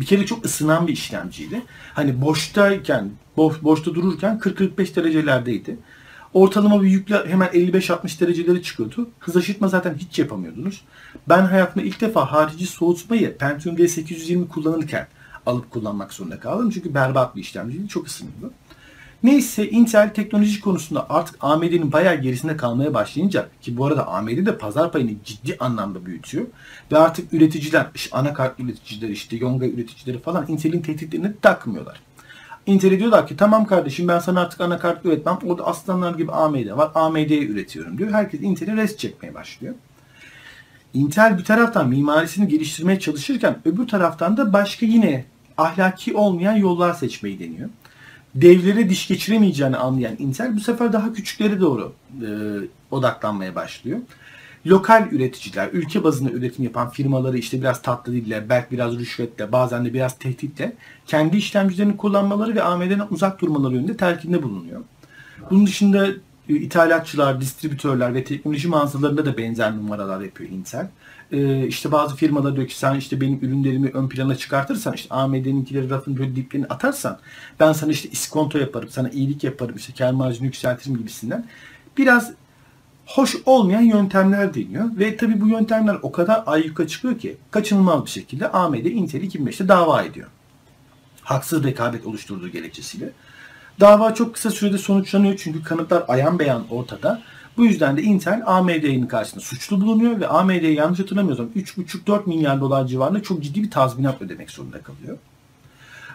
Bir 0.00 0.06
kere 0.06 0.26
çok 0.26 0.44
ısınan 0.44 0.86
bir 0.86 0.92
işlemciydi. 0.92 1.62
Hani 1.94 2.20
boştayken, 2.20 3.10
boş, 3.36 3.62
boşta 3.62 3.94
dururken 3.94 4.38
40-45 4.38 4.96
derecelerdeydi. 4.96 5.76
Ortalama 6.34 6.82
bir 6.82 6.88
yükle 6.88 7.26
hemen 7.26 7.48
55-60 7.48 8.20
dereceleri 8.20 8.62
çıkıyordu. 8.62 9.10
Hız 9.18 9.36
aşırtma 9.36 9.68
zaten 9.68 9.94
hiç 9.94 10.18
yapamıyordunuz. 10.18 10.84
Ben 11.28 11.42
hayatımda 11.42 11.86
ilk 11.86 12.00
defa 12.00 12.32
harici 12.32 12.66
soğutmayı 12.66 13.38
Pentium 13.38 13.76
V820 13.76 14.48
kullanırken 14.48 15.08
alıp 15.46 15.70
kullanmak 15.70 16.12
zorunda 16.12 16.40
kaldım. 16.40 16.70
Çünkü 16.70 16.94
berbat 16.94 17.36
bir 17.36 17.40
işlemciydi. 17.40 17.88
Çok 17.88 18.06
ısınıyordu. 18.06 18.52
Neyse 19.22 19.70
Intel 19.70 20.14
teknoloji 20.14 20.60
konusunda 20.60 21.10
artık 21.10 21.36
AMD'nin 21.40 21.92
bayağı 21.92 22.14
gerisinde 22.14 22.56
kalmaya 22.56 22.94
başlayınca 22.94 23.48
ki 23.62 23.76
bu 23.76 23.86
arada 23.86 24.06
AMD 24.08 24.46
de 24.46 24.58
pazar 24.58 24.92
payını 24.92 25.10
ciddi 25.24 25.56
anlamda 25.60 26.06
büyütüyor 26.06 26.46
ve 26.92 26.98
artık 26.98 27.32
üreticiler, 27.32 27.86
işte 27.94 28.16
anakart 28.16 28.60
üreticileri, 28.60 29.12
işte 29.12 29.36
Yonga 29.36 29.66
üreticileri 29.66 30.18
falan 30.18 30.44
Intel'in 30.48 30.80
tehditlerini 30.80 31.32
takmıyorlar. 31.42 32.00
Intel'e 32.66 32.98
diyorlar 32.98 33.26
ki 33.26 33.36
tamam 33.36 33.66
kardeşim 33.66 34.08
ben 34.08 34.18
sana 34.18 34.40
artık 34.40 34.60
anakart 34.60 35.06
üretmem. 35.06 35.38
Orada 35.46 35.66
aslanlar 35.66 36.14
gibi 36.14 36.32
AMD 36.32 36.76
var. 36.76 36.90
AMD'ye 36.94 37.46
üretiyorum 37.46 37.98
diyor. 37.98 38.10
Herkes 38.12 38.40
Intel'e 38.42 38.76
rest 38.76 38.98
çekmeye 38.98 39.34
başlıyor. 39.34 39.74
Intel 40.94 41.38
bir 41.38 41.44
taraftan 41.44 41.88
mimarisini 41.88 42.48
geliştirmeye 42.48 43.00
çalışırken 43.00 43.58
öbür 43.64 43.88
taraftan 43.88 44.36
da 44.36 44.52
başka 44.52 44.86
yine 44.86 45.24
ahlaki 45.56 46.14
olmayan 46.14 46.56
yollar 46.56 46.94
seçmeyi 46.94 47.38
deniyor 47.38 47.68
devlere 48.34 48.90
diş 48.90 49.08
geçiremeyeceğini 49.08 49.76
anlayan 49.76 50.16
Intel 50.18 50.56
bu 50.56 50.60
sefer 50.60 50.92
daha 50.92 51.12
küçüklere 51.12 51.60
doğru 51.60 51.92
e, 52.22 52.28
odaklanmaya 52.90 53.54
başlıyor. 53.54 53.98
Lokal 54.66 55.08
üreticiler, 55.12 55.68
ülke 55.72 56.04
bazında 56.04 56.30
üretim 56.30 56.64
yapan 56.64 56.90
firmaları 56.90 57.38
işte 57.38 57.60
biraz 57.60 57.82
tatlı 57.82 58.12
dille, 58.12 58.48
belki 58.48 58.70
biraz 58.70 58.98
rüşvetle, 58.98 59.52
bazen 59.52 59.84
de 59.84 59.94
biraz 59.94 60.18
tehditle 60.18 60.72
kendi 61.06 61.36
işlemcilerini 61.36 61.96
kullanmaları 61.96 62.54
ve 62.54 62.62
AMD'den 62.62 63.06
uzak 63.10 63.40
durmaları 63.40 63.74
yönünde 63.74 63.96
telkinde 63.96 64.42
bulunuyor. 64.42 64.80
Bunun 65.50 65.66
dışında 65.66 66.08
ithalatçılar, 66.48 67.40
distribütörler 67.40 68.14
ve 68.14 68.24
teknoloji 68.24 68.68
mağazalarında 68.68 69.26
da 69.26 69.36
benzer 69.36 69.76
numaralar 69.76 70.20
yapıyor 70.20 70.50
Intel 70.50 70.88
e, 71.32 71.66
işte 71.66 71.92
bazı 71.92 72.16
firmalar 72.16 72.56
diyor 72.56 72.68
ki 72.68 72.78
sen 72.78 72.94
işte 72.94 73.20
benim 73.20 73.38
ürünlerimi 73.42 73.90
ön 73.94 74.08
plana 74.08 74.34
çıkartırsan 74.34 74.92
işte 74.92 75.14
AMD'ninkileri 75.14 75.90
rafın 75.90 76.18
böyle 76.18 76.36
diplerini 76.36 76.66
atarsan 76.66 77.18
ben 77.60 77.72
sana 77.72 77.92
işte 77.92 78.08
iskonto 78.08 78.58
yaparım, 78.58 78.88
sana 78.88 79.08
iyilik 79.08 79.44
yaparım, 79.44 79.76
işte 79.76 79.92
kar 79.98 80.12
marjını 80.12 80.46
yükseltirim 80.46 80.96
gibisinden. 80.96 81.46
Biraz 81.96 82.32
hoş 83.06 83.36
olmayan 83.46 83.80
yöntemler 83.80 84.54
deniyor. 84.54 84.90
Ve 84.98 85.16
tabi 85.16 85.40
bu 85.40 85.48
yöntemler 85.48 85.98
o 86.02 86.12
kadar 86.12 86.42
ayyuka 86.46 86.86
çıkıyor 86.86 87.18
ki 87.18 87.36
kaçınılmaz 87.50 88.04
bir 88.04 88.10
şekilde 88.10 88.48
AMD 88.48 88.84
Intel 88.84 89.22
2005'te 89.22 89.68
dava 89.68 90.02
ediyor. 90.02 90.28
Haksız 91.22 91.64
rekabet 91.64 92.06
oluşturduğu 92.06 92.48
gerekçesiyle. 92.48 93.12
Dava 93.80 94.14
çok 94.14 94.34
kısa 94.34 94.50
sürede 94.50 94.78
sonuçlanıyor 94.78 95.36
çünkü 95.36 95.62
kanıtlar 95.62 96.04
ayan 96.08 96.38
beyan 96.38 96.64
ortada. 96.70 97.22
Bu 97.56 97.66
yüzden 97.66 97.96
de 97.96 98.02
Intel 98.02 98.42
AMD'nin 98.46 99.06
karşısında 99.06 99.40
suçlu 99.40 99.80
bulunuyor 99.80 100.20
ve 100.20 100.28
AMD'ye 100.28 100.72
yanlış 100.72 100.98
hatırlamıyorsam 100.98 101.46
3,5-4 101.56 102.26
milyar 102.26 102.60
dolar 102.60 102.86
civarında 102.86 103.22
çok 103.22 103.42
ciddi 103.42 103.62
bir 103.62 103.70
tazminat 103.70 104.22
ödemek 104.22 104.50
zorunda 104.50 104.82
kalıyor. 104.82 105.18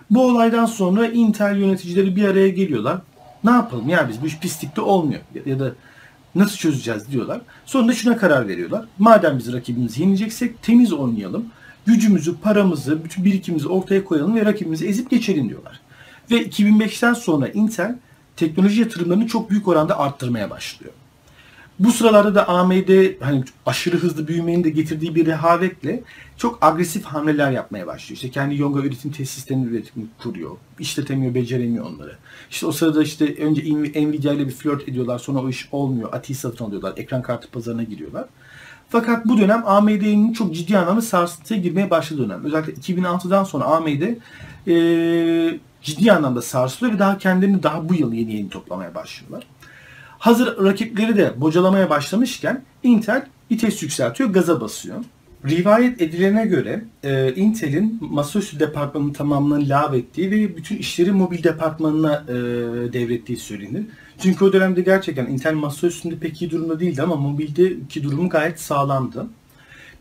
Bu 0.09 0.27
olaydan 0.27 0.65
sonra 0.65 1.07
Intel 1.07 1.57
yöneticileri 1.57 2.15
bir 2.15 2.23
araya 2.23 2.49
geliyorlar. 2.49 2.97
Ne 3.43 3.51
yapalım 3.51 3.89
ya 3.89 4.09
biz 4.09 4.21
bu 4.21 4.25
iş 4.25 4.39
pislikte 4.39 4.81
olmuyor 4.81 5.21
ya 5.45 5.59
da 5.59 5.71
nasıl 6.35 6.57
çözeceğiz 6.57 7.11
diyorlar. 7.11 7.41
Sonunda 7.65 7.93
şuna 7.93 8.17
karar 8.17 8.47
veriyorlar. 8.47 8.85
Madem 8.99 9.37
biz 9.37 9.53
rakibimizi 9.53 10.01
yeneceksek 10.01 10.63
temiz 10.63 10.93
oynayalım. 10.93 11.45
Gücümüzü, 11.85 12.37
paramızı, 12.37 13.03
bütün 13.03 13.25
birikimimizi 13.25 13.67
ortaya 13.67 14.03
koyalım 14.03 14.35
ve 14.35 14.45
rakibimizi 14.45 14.87
ezip 14.87 15.09
geçelim 15.09 15.49
diyorlar. 15.49 15.79
Ve 16.33 16.47
2005'ten 16.47 17.13
sonra 17.13 17.47
Intel 17.47 17.95
teknoloji 18.35 18.81
yatırımlarını 18.81 19.27
çok 19.27 19.49
büyük 19.49 19.67
oranda 19.67 19.99
arttırmaya 19.99 20.49
başlıyor. 20.49 20.93
Bu 21.79 21.91
sıralarda 21.91 22.35
da 22.35 22.47
AMD 22.47 23.21
hani 23.21 23.43
aşırı 23.65 23.97
hızlı 23.97 24.27
büyümenin 24.27 24.63
de 24.63 24.69
getirdiği 24.69 25.15
bir 25.15 25.25
rehavetle 25.25 26.03
çok 26.37 26.63
agresif 26.63 27.03
hamleler 27.03 27.51
yapmaya 27.51 27.87
başlıyor. 27.87 28.15
İşte 28.15 28.29
kendi 28.29 28.61
Yonga 28.61 28.79
üretim 28.79 29.11
tesislerini 29.11 29.65
üretim 29.65 30.09
kuruyor. 30.23 30.51
İşletemiyor, 30.79 31.33
beceremiyor 31.33 31.85
onları. 31.85 32.17
İşte 32.51 32.65
o 32.65 32.71
sırada 32.71 33.03
işte 33.03 33.35
önce 33.35 33.61
Nvidia 34.07 34.33
ile 34.33 34.47
bir 34.47 34.51
flört 34.51 34.89
ediyorlar. 34.89 35.19
Sonra 35.19 35.39
o 35.39 35.49
iş 35.49 35.69
olmuyor. 35.71 36.13
Ati'yi 36.13 36.35
satın 36.35 36.65
alıyorlar. 36.65 36.93
Ekran 36.97 37.21
kartı 37.21 37.51
pazarına 37.51 37.83
giriyorlar. 37.83 38.25
Fakat 38.89 39.25
bu 39.25 39.37
dönem 39.37 39.63
AMD'nin 39.65 40.33
çok 40.33 40.55
ciddi 40.55 40.77
anlamda 40.77 41.01
sarsıntıya 41.01 41.59
girmeye 41.59 41.89
başladığı 41.89 42.29
dönem. 42.29 42.45
Özellikle 42.45 42.73
2006'dan 42.73 43.43
sonra 43.43 43.63
AMD 43.63 44.01
e, 44.67 45.59
ciddi 45.83 46.11
anlamda 46.11 46.41
sarsılıyor 46.41 46.95
ve 46.95 46.99
daha 46.99 47.17
kendilerini 47.17 47.63
daha 47.63 47.89
bu 47.89 47.93
yıl 47.93 48.13
yeni 48.13 48.33
yeni 48.33 48.49
toplamaya 48.49 48.95
başlıyorlar. 48.95 49.47
Hazır 50.19 50.63
rakipleri 50.63 51.17
de 51.17 51.41
bocalamaya 51.41 51.89
başlamışken 51.89 52.63
Intel 52.83 53.25
vites 53.51 53.83
yükseltiyor, 53.83 54.29
gaza 54.29 54.61
basıyor. 54.61 55.03
Rivayet 55.45 56.01
edilene 56.01 56.45
göre 56.45 56.83
e, 57.03 57.35
Intel'in 57.35 57.97
masaüstü 58.01 58.59
departmanının 58.59 59.13
tamamını 59.13 59.69
lav 59.69 59.93
ettiği 59.93 60.31
ve 60.31 60.57
bütün 60.57 60.77
işleri 60.77 61.11
mobil 61.11 61.43
departmanına 61.43 62.23
e, 62.27 62.33
devrettiği 62.93 63.37
söylenir. 63.37 63.85
Çünkü 64.19 64.45
o 64.45 64.53
dönemde 64.53 64.81
gerçekten 64.81 65.25
Intel 65.25 65.53
masaüstünde 65.53 66.15
pek 66.15 66.41
iyi 66.41 66.51
durumda 66.51 66.79
değildi 66.79 67.01
ama 67.01 67.15
mobildeki 67.15 68.03
durumu 68.03 68.29
gayet 68.29 68.59
sağlamdı. 68.59 69.27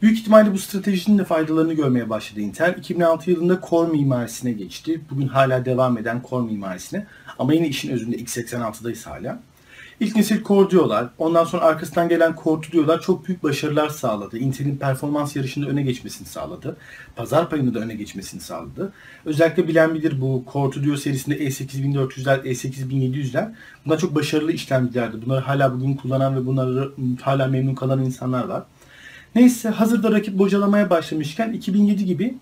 Büyük 0.02 0.18
ihtimalle 0.18 0.52
bu 0.52 0.58
stratejinin 0.58 1.18
de 1.18 1.24
faydalarını 1.24 1.72
görmeye 1.72 2.10
başladı 2.10 2.40
Intel. 2.40 2.74
2006 2.78 3.30
yılında 3.30 3.60
Core 3.70 3.90
mimarisine 3.90 4.52
geçti. 4.52 5.00
Bugün 5.10 5.28
hala 5.28 5.64
devam 5.64 5.98
eden 5.98 6.22
Core 6.30 6.46
mimarisine. 6.46 7.06
Ama 7.38 7.54
yine 7.54 7.68
işin 7.68 7.92
özünde 7.92 8.16
x86'dayız 8.16 9.06
hala. 9.06 9.40
İlk 10.00 10.16
nesil 10.16 10.44
Core 10.44 10.70
diyorlar. 10.70 11.08
Ondan 11.18 11.44
sonra 11.44 11.62
arkasından 11.62 12.08
gelen 12.08 12.34
Core 12.44 12.72
diyorlar. 12.72 13.00
Çok 13.00 13.28
büyük 13.28 13.42
başarılar 13.42 13.88
sağladı. 13.88 14.38
Intel'in 14.38 14.76
performans 14.76 15.36
yarışında 15.36 15.66
öne 15.66 15.82
geçmesini 15.82 16.28
sağladı. 16.28 16.76
Pazar 17.16 17.50
payını 17.50 17.74
da 17.74 17.78
öne 17.78 17.94
geçmesini 17.94 18.40
sağladı. 18.40 18.92
Özellikle 19.24 19.68
bilen 19.68 19.94
bilir 19.94 20.20
bu 20.20 20.44
Core 20.52 20.82
diyor 20.82 20.96
serisinde 20.96 21.38
E8400'ler, 21.38 22.42
E8700'ler. 22.42 23.52
Bunlar 23.86 23.98
çok 23.98 24.14
başarılı 24.14 24.52
işlemcilerdi. 24.52 25.26
Bunları 25.26 25.40
hala 25.40 25.74
bugün 25.74 25.94
kullanan 25.94 26.36
ve 26.36 26.46
bunları 26.46 26.92
hala 27.22 27.46
memnun 27.46 27.74
kalan 27.74 28.04
insanlar 28.04 28.44
var. 28.44 28.62
Neyse 29.34 29.68
hazırda 29.68 30.12
rakip 30.12 30.38
bocalamaya 30.38 30.90
başlamışken 30.90 31.52
2007 31.52 32.04
gibi 32.04 32.34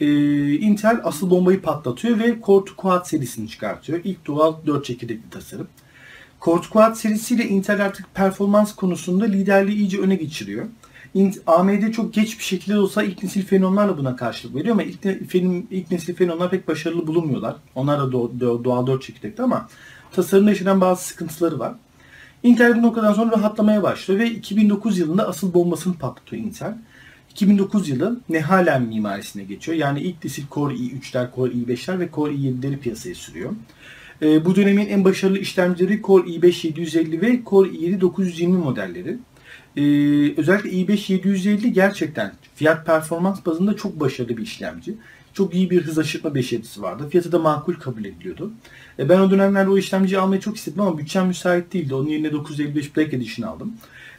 e, 0.00 0.06
Intel 0.52 1.00
asıl 1.04 1.30
bombayı 1.30 1.62
patlatıyor 1.62 2.18
ve 2.18 2.36
Core 2.46 2.64
to 2.64 2.76
Quad 2.76 3.04
serisini 3.04 3.48
çıkartıyor. 3.48 4.00
İlk 4.04 4.24
dual 4.24 4.54
4 4.66 4.84
çekirdekli 4.84 5.30
tasarım. 5.30 5.68
Core 6.40 6.68
Quad 6.70 6.94
serisiyle 6.94 7.44
Intel 7.44 7.84
artık 7.84 8.14
performans 8.14 8.74
konusunda 8.74 9.24
liderliği 9.24 9.76
iyice 9.76 9.98
öne 9.98 10.14
geçiriyor. 10.14 10.66
AMD 11.46 11.90
çok 11.92 12.14
geç 12.14 12.38
bir 12.38 12.44
şekilde 12.44 12.78
olsa 12.78 13.02
ilk 13.02 13.22
nesil 13.22 13.46
fenomenlerle 13.46 13.98
buna 13.98 14.16
karşılık 14.16 14.54
veriyor 14.54 14.72
ama 14.72 14.82
ilk, 14.82 15.04
ilk 15.70 15.90
nesil 15.90 16.14
fenomenler 16.14 16.50
pek 16.50 16.68
başarılı 16.68 17.06
bulunmuyorlar. 17.06 17.56
Onlar 17.74 18.00
da 18.00 18.12
doğal 18.64 18.86
4 18.86 19.02
çekirdekli 19.02 19.42
ama 19.42 19.68
tasarımda 20.12 20.50
yaşanan 20.50 20.80
bazı 20.80 21.04
sıkıntıları 21.04 21.58
var. 21.58 21.74
Intel 22.42 22.76
bu 22.76 22.82
noktadan 22.82 23.12
sonra 23.12 23.32
rahatlamaya 23.32 23.82
başlıyor 23.82 24.20
ve 24.20 24.30
2009 24.30 24.98
yılında 24.98 25.28
asıl 25.28 25.54
bombasını 25.54 25.94
patlatıyor 25.94 26.42
Intel. 26.42 26.74
2009 27.30 27.88
yılı 27.88 28.20
Nehalem 28.28 28.86
mimarisine 28.86 29.44
geçiyor. 29.44 29.78
Yani 29.78 30.00
ilk 30.00 30.24
nesil 30.24 30.42
Core 30.50 30.74
i3'ler, 30.74 31.34
Core 31.34 31.52
i5'ler 31.52 32.00
ve 32.00 32.08
Core 32.14 32.34
i7'leri 32.34 32.78
piyasaya 32.78 33.14
sürüyor. 33.14 33.52
E, 34.22 34.44
bu 34.44 34.56
dönemin 34.56 34.86
en 34.86 35.04
başarılı 35.04 35.38
işlemcileri 35.38 36.02
Core 36.02 36.28
i5 36.30 36.66
750 36.66 37.22
ve 37.22 37.40
Core 37.46 37.68
i7 37.68 38.00
920 38.00 38.56
modelleri. 38.56 39.16
E, 39.76 39.82
özellikle 40.40 40.70
i5 40.70 41.12
750 41.12 41.72
gerçekten 41.72 42.32
fiyat 42.54 42.86
performans 42.86 43.46
bazında 43.46 43.76
çok 43.76 44.00
başarılı 44.00 44.36
bir 44.36 44.42
işlemci. 44.42 44.94
Çok 45.38 45.54
iyi 45.54 45.70
bir 45.70 45.82
hız 45.82 45.98
aşırtma 45.98 46.34
becerisi 46.34 46.82
vardı. 46.82 47.08
Fiyatı 47.10 47.32
da 47.32 47.38
makul 47.38 47.74
kabul 47.74 48.04
ediliyordu. 48.04 48.52
E, 48.98 49.08
ben 49.08 49.20
o 49.20 49.30
dönemlerde 49.30 49.70
o 49.70 49.78
işlemciyi 49.78 50.20
almayı 50.20 50.40
çok 50.40 50.56
istedim 50.56 50.80
ama 50.80 50.98
bütçem 50.98 51.26
müsait 51.26 51.72
değildi. 51.72 51.94
Onun 51.94 52.08
yerine 52.08 52.32
955 52.32 52.96
Black 52.96 53.14
Edition 53.14 53.48
aldım. 53.48 53.74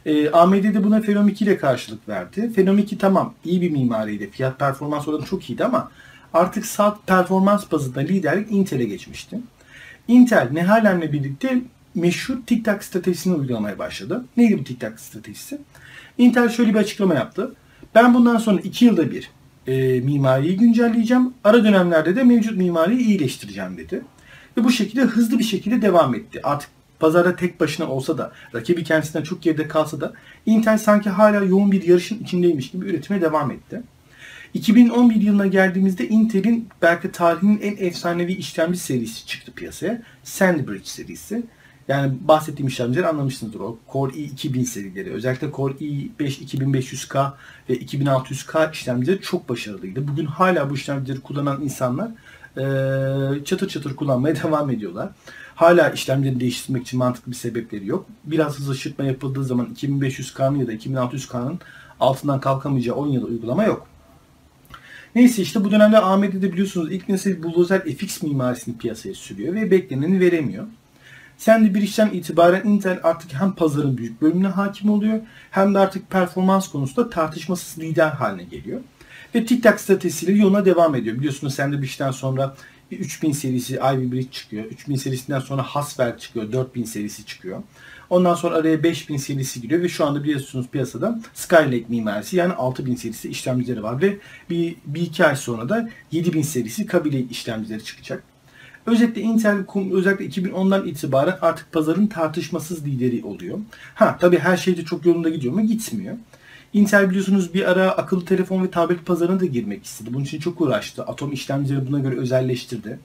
E, 0.06 0.30
AMD 0.30 0.64
de 0.64 0.84
buna 0.84 1.00
Phenom 1.00 1.28
2 1.28 1.44
ile 1.44 1.56
karşılık 1.56 2.08
verdi. 2.08 2.52
Phenom 2.56 2.78
2 2.78 2.98
tamam 2.98 3.34
iyi 3.44 3.60
bir 3.60 3.70
mimariydi. 3.70 4.30
Fiyat 4.30 4.58
performans 4.58 5.08
oranı 5.08 5.24
çok 5.24 5.50
iyiydi 5.50 5.64
ama 5.64 5.90
artık 6.34 6.66
saat 6.66 7.06
performans 7.06 7.72
bazında 7.72 8.00
liderlik 8.00 8.52
Intel'e 8.52 8.84
geçmişti. 8.84 9.38
Intel 10.08 10.48
Nehalem'le 10.52 11.12
birlikte 11.12 11.62
meşhur 11.94 12.36
TikTok 12.46 12.84
stratejisini 12.84 13.34
uygulamaya 13.34 13.78
başladı. 13.78 14.24
Neydi 14.36 14.58
bu 14.58 14.64
TikTok 14.64 15.00
stratejisi? 15.00 15.58
Intel 16.18 16.48
şöyle 16.48 16.74
bir 16.74 16.78
açıklama 16.78 17.14
yaptı. 17.14 17.54
Ben 17.94 18.14
bundan 18.14 18.36
sonra 18.36 18.60
2 18.60 18.84
yılda 18.84 19.10
bir 19.10 19.30
e, 19.66 20.00
mimariyi 20.00 20.56
güncelleyeceğim. 20.56 21.34
Ara 21.44 21.64
dönemlerde 21.64 22.16
de 22.16 22.22
mevcut 22.22 22.56
mimariyi 22.56 23.00
iyileştireceğim 23.00 23.76
dedi. 23.76 24.02
Ve 24.56 24.64
bu 24.64 24.70
şekilde 24.70 25.02
hızlı 25.02 25.38
bir 25.38 25.44
şekilde 25.44 25.82
devam 25.82 26.14
etti. 26.14 26.40
Artık 26.42 26.70
pazarda 27.00 27.36
tek 27.36 27.60
başına 27.60 27.86
olsa 27.86 28.18
da, 28.18 28.32
rakibi 28.54 28.84
kendisinden 28.84 29.22
çok 29.22 29.42
geride 29.42 29.68
kalsa 29.68 30.00
da 30.00 30.12
Intel 30.46 30.78
sanki 30.78 31.10
hala 31.10 31.44
yoğun 31.44 31.72
bir 31.72 31.82
yarışın 31.82 32.18
içindeymiş 32.18 32.70
gibi 32.70 32.86
üretime 32.86 33.20
devam 33.20 33.50
etti. 33.50 33.82
2011 34.54 35.14
yılına 35.14 35.46
geldiğimizde 35.46 36.08
Intel'in 36.08 36.68
belki 36.82 37.12
tarihinin 37.12 37.60
en 37.62 37.86
efsanevi 37.86 38.32
işlemci 38.32 38.78
serisi 38.78 39.26
çıktı 39.26 39.52
piyasaya. 39.52 40.02
Sandbridge 40.24 40.84
serisi. 40.84 41.42
Yani 41.88 42.12
bahsettiğim 42.20 42.68
işlemcileri 42.68 43.06
anlamışsınızdır 43.06 43.60
o. 43.60 43.78
Core 43.92 44.12
i2000 44.12 44.64
serileri. 44.64 45.12
Özellikle 45.12 45.52
Core 45.52 45.74
i5 45.74 46.10
2500K 46.18 47.32
ve 47.68 47.76
2600K 47.76 48.72
işlemcileri 48.72 49.20
çok 49.20 49.48
başarılıydı. 49.48 50.08
Bugün 50.08 50.26
hala 50.26 50.70
bu 50.70 50.74
işlemcileri 50.74 51.20
kullanan 51.20 51.62
insanlar 51.62 52.10
çatır 53.44 53.68
çatır 53.68 53.96
kullanmaya 53.96 54.36
devam 54.44 54.70
ediyorlar. 54.70 55.08
Hala 55.54 55.90
işlemcileri 55.90 56.40
değiştirmek 56.40 56.82
için 56.82 56.98
mantıklı 56.98 57.32
bir 57.32 57.36
sebepleri 57.36 57.86
yok. 57.86 58.06
Biraz 58.24 58.58
hızlı 58.58 58.76
şırtma 58.76 59.04
yapıldığı 59.04 59.44
zaman 59.44 59.74
2500K'nın 59.74 60.58
ya 60.58 60.66
da 60.66 60.72
2600K'nın 60.72 61.60
altından 62.00 62.40
kalkamayacağı 62.40 62.96
10 62.96 63.08
yıl 63.08 63.22
uygulama 63.24 63.64
yok. 63.64 63.86
Neyse 65.14 65.42
işte 65.42 65.64
bu 65.64 65.70
dönemde 65.70 65.98
AMD'de 65.98 66.52
biliyorsunuz 66.52 66.92
ilk 66.92 67.08
nesil 67.08 67.42
Bulldozer 67.42 67.80
FX 67.80 68.22
mimarisini 68.22 68.78
piyasaya 68.78 69.14
sürüyor 69.14 69.54
ve 69.54 69.70
bekleneni 69.70 70.20
veremiyor. 70.20 70.66
Sen 71.40 71.66
de 71.66 71.74
bir 71.74 71.82
işten 71.82 72.10
itibaren 72.10 72.66
Intel 72.66 73.00
artık 73.02 73.32
hem 73.32 73.52
pazarın 73.52 73.98
büyük 73.98 74.22
bölümüne 74.22 74.48
hakim 74.48 74.90
oluyor 74.90 75.20
hem 75.50 75.74
de 75.74 75.78
artık 75.78 76.10
performans 76.10 76.68
konusunda 76.68 77.10
tartışmasız 77.10 77.78
lider 77.78 78.08
haline 78.08 78.44
geliyor. 78.44 78.80
Ve 79.34 79.46
TikTok 79.46 79.80
stratejisiyle 79.80 80.32
yoluna 80.32 80.64
devam 80.64 80.94
ediyor. 80.94 81.18
Biliyorsunuz 81.18 81.54
sen 81.54 81.72
de 81.72 81.78
bir 81.78 81.86
işten 81.86 82.10
sonra 82.10 82.56
3000 82.90 83.32
serisi 83.32 83.74
Ivy 83.74 84.12
Bridge 84.12 84.30
çıkıyor. 84.30 84.64
3000 84.64 84.96
serisinden 84.96 85.40
sonra 85.40 85.62
Haswell 85.62 86.18
çıkıyor. 86.18 86.52
4000 86.52 86.84
serisi 86.84 87.26
çıkıyor. 87.26 87.62
Ondan 88.10 88.34
sonra 88.34 88.54
araya 88.54 88.82
5000 88.82 89.16
serisi 89.16 89.60
giriyor 89.60 89.82
ve 89.82 89.88
şu 89.88 90.06
anda 90.06 90.24
biliyorsunuz 90.24 90.66
piyasada 90.72 91.20
Skylake 91.34 91.84
mimarisi 91.88 92.36
yani 92.36 92.52
6000 92.52 92.96
serisi 92.96 93.28
işlemcileri 93.28 93.82
var 93.82 94.02
ve 94.02 94.18
bir, 94.50 94.76
bir 94.86 95.02
iki 95.02 95.26
ay 95.26 95.36
sonra 95.36 95.68
da 95.68 95.88
7000 96.12 96.42
serisi 96.42 96.86
Kaby 96.86 97.08
Lake 97.08 97.26
işlemcileri 97.30 97.84
çıkacak. 97.84 98.29
Özellikle 98.86 99.20
Intel 99.20 99.64
özellikle 99.92 100.26
2010'dan 100.26 100.86
itibaren 100.86 101.38
artık 101.40 101.72
pazarın 101.72 102.06
tartışmasız 102.06 102.86
lideri 102.86 103.24
oluyor. 103.24 103.58
Ha 103.94 104.16
tabii 104.20 104.38
her 104.38 104.56
şey 104.56 104.76
de 104.76 104.84
çok 104.84 105.06
yolunda 105.06 105.28
gidiyor 105.28 105.54
mu? 105.54 105.66
Gitmiyor. 105.66 106.16
Intel 106.72 107.10
biliyorsunuz 107.10 107.54
bir 107.54 107.70
ara 107.70 107.90
akıllı 107.90 108.24
telefon 108.24 108.62
ve 108.64 108.70
tablet 108.70 109.06
pazarına 109.06 109.40
da 109.40 109.44
girmek 109.44 109.84
istedi. 109.84 110.14
Bunun 110.14 110.24
için 110.24 110.40
çok 110.40 110.60
uğraştı. 110.60 111.02
Atom 111.02 111.32
işlemcileri 111.32 111.86
buna 111.86 111.98
göre 111.98 112.18
özelleştirdi. 112.18 112.98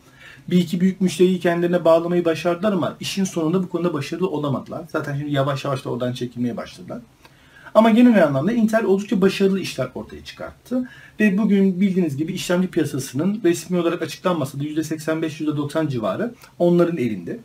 Bir 0.50 0.58
iki 0.58 0.82
büyük 0.82 1.02
müşteriyi 1.02 1.40
kendilerine 1.40 1.86
bağlamayı 1.86 2.26
başardılar 2.26 2.74
ama 2.74 2.98
işin 3.00 3.24
sonunda 3.24 3.64
bu 3.64 3.70
konuda 3.70 3.94
başarılı 3.94 4.28
olamadılar. 4.28 4.82
Zaten 4.92 5.18
şimdi 5.18 5.32
yavaş 5.32 5.66
yavaş 5.66 5.86
da 5.86 5.90
oradan 5.90 6.14
çekilmeye 6.14 6.58
başladılar. 6.58 7.00
Ama 7.76 7.90
genel 7.90 8.24
anlamda 8.24 8.52
Intel 8.52 8.86
oldukça 8.86 9.22
başarılı 9.22 9.60
işler 9.60 9.90
ortaya 9.96 10.24
çıkarttı. 10.24 10.90
Ve 11.20 11.38
bugün 11.38 11.82
bildiğiniz 11.82 12.18
gibi 12.18 12.34
işlemci 12.34 12.68
piyasasının 12.68 13.42
resmi 13.44 13.80
olarak 13.80 14.02
açıklanmasa 14.02 14.60
da 14.60 14.64
%85-%90 14.64 15.90
civarı 15.90 16.34
onların 16.60 16.98
elinde. 16.98 17.40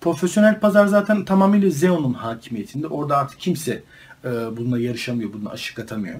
Profesyonel 0.00 0.60
pazar 0.60 0.86
zaten 0.86 1.24
tamamıyla 1.24 1.68
Xeon'un 1.68 2.12
hakimiyetinde. 2.12 2.86
Orada 2.86 3.16
artık 3.16 3.40
kimse 3.40 3.82
e, 4.24 4.28
bununla 4.56 4.78
yarışamıyor, 4.78 5.32
bununla 5.32 5.50
aşık 5.50 5.78
atamıyor. 5.78 6.18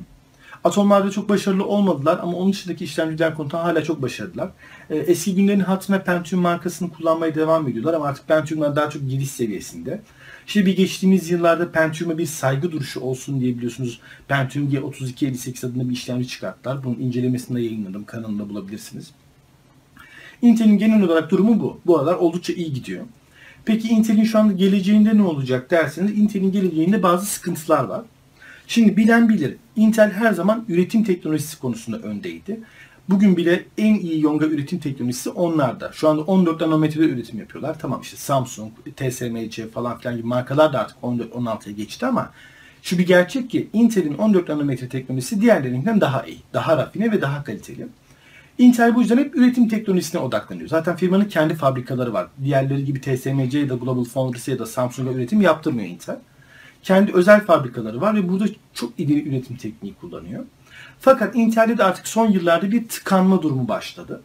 Atomlarda 0.65 1.11
çok 1.11 1.29
başarılı 1.29 1.65
olmadılar 1.65 2.19
ama 2.23 2.37
onun 2.37 2.53
dışındaki 2.53 2.85
işlemciler 2.85 3.35
konusunda 3.35 3.65
hala 3.65 3.85
çok 3.85 4.03
başarılılar. 4.03 4.51
E, 4.91 4.97
eski 4.97 5.35
günlerin 5.35 5.61
hatırına 5.61 6.03
Pentium 6.03 6.43
markasını 6.43 6.91
kullanmaya 6.91 7.35
devam 7.35 7.69
ediyorlar 7.69 7.95
ama 7.95 8.07
artık 8.07 8.29
Pentium'lar 8.29 8.77
daha 8.77 8.91
çok 8.91 9.09
giriş 9.09 9.31
seviyesinde. 9.31 10.01
Şimdi 10.47 10.67
bir 10.67 10.77
geçtiğimiz 10.77 11.31
yıllarda 11.31 11.73
Pentium'a 11.73 12.19
bir 12.19 12.27
saygı 12.27 12.73
duruşu 12.73 13.01
olsun 13.01 13.41
diye 13.41 13.57
biliyorsunuz 13.57 14.01
Pentium 14.29 14.71
G3258 14.71 15.67
adında 15.67 15.89
bir 15.89 15.95
işlemci 15.95 16.29
çıkarttılar. 16.29 16.85
Bunun 16.85 16.99
incelemesini 16.99 17.57
de 17.57 17.63
yayınladım. 17.63 18.05
Kanalımda 18.05 18.49
bulabilirsiniz. 18.49 19.11
Intel'in 20.43 20.79
genel 20.79 21.03
olarak 21.03 21.31
durumu 21.31 21.61
bu. 21.61 21.81
Bu 21.87 21.99
aralar 21.99 22.15
oldukça 22.15 22.53
iyi 22.53 22.73
gidiyor. 22.73 23.05
Peki 23.65 23.89
Intel'in 23.89 24.25
şu 24.25 24.39
anda 24.39 24.53
geleceğinde 24.53 25.17
ne 25.17 25.23
olacak 25.23 25.71
derseniz 25.71 26.19
Intel'in 26.19 26.53
geleceğinde 26.53 27.03
bazı 27.03 27.27
sıkıntılar 27.27 27.85
var. 27.85 28.03
Şimdi 28.69 28.97
bilen 28.97 29.29
bilir. 29.29 29.57
Intel 29.77 30.11
her 30.11 30.33
zaman 30.33 30.65
üretim 30.69 31.05
teknolojisi 31.05 31.59
konusunda 31.59 31.99
öndeydi. 31.99 32.61
Bugün 33.09 33.37
bile 33.37 33.65
en 33.79 33.95
iyi 33.95 34.23
yonga 34.23 34.47
üretim 34.47 34.79
teknolojisi 34.79 35.31
onlarda. 35.31 35.91
Şu 35.93 36.09
anda 36.09 36.23
14 36.23 36.61
nanometrede 36.61 37.05
üretim 37.05 37.39
yapıyorlar. 37.39 37.79
Tamam 37.79 38.01
işte 38.01 38.17
Samsung, 38.17 38.73
TSMC 38.97 39.69
falan 39.69 39.99
filan 39.99 40.17
gibi 40.17 40.27
markalar 40.27 40.73
da 40.73 40.81
artık 40.81 40.97
14-16'ya 41.03 41.75
geçti 41.75 42.07
ama 42.07 42.31
şu 42.83 42.99
bir 42.99 43.07
gerçek 43.07 43.51
ki 43.51 43.69
Intel'in 43.73 44.15
14 44.15 44.49
nanometre 44.49 44.89
teknolojisi 44.89 45.41
diğerlerinden 45.41 46.01
daha 46.01 46.23
iyi, 46.23 46.41
daha 46.53 46.77
rafine 46.77 47.13
ve 47.13 47.21
daha 47.21 47.45
kaliteli. 47.45 47.87
Intel 48.59 48.95
bu 48.95 49.01
yüzden 49.01 49.19
hep 49.19 49.37
üretim 49.37 49.69
teknolojisine 49.69 50.21
odaklanıyor. 50.21 50.69
Zaten 50.69 50.97
firmanın 50.97 51.25
kendi 51.25 51.55
fabrikaları 51.55 52.13
var. 52.13 52.27
Diğerleri 52.45 52.85
gibi 52.85 53.01
TSMC 53.01 53.59
ya 53.59 53.69
da 53.69 53.75
Global 53.75 54.05
Foundries 54.05 54.49
ya 54.49 54.59
da 54.59 54.67
Samsung'a 54.67 55.13
üretim 55.13 55.41
yaptırmıyor 55.41 55.89
Intel. 55.89 56.17
Kendi 56.83 57.13
özel 57.13 57.45
fabrikaları 57.45 58.01
var 58.01 58.15
ve 58.15 58.29
burada 58.29 58.45
çok 58.75 59.01
ileri 59.01 59.29
üretim 59.29 59.57
tekniği 59.57 59.95
kullanıyor. 59.95 60.45
Fakat 61.01 61.37
Intel'de 61.37 61.79
de 61.79 61.85
artık 61.85 62.09
son 62.09 62.31
yıllarda 62.31 62.71
bir 62.71 62.89
tıkanma 62.89 63.43
durumu 63.43 63.69
başladı. 63.69 64.23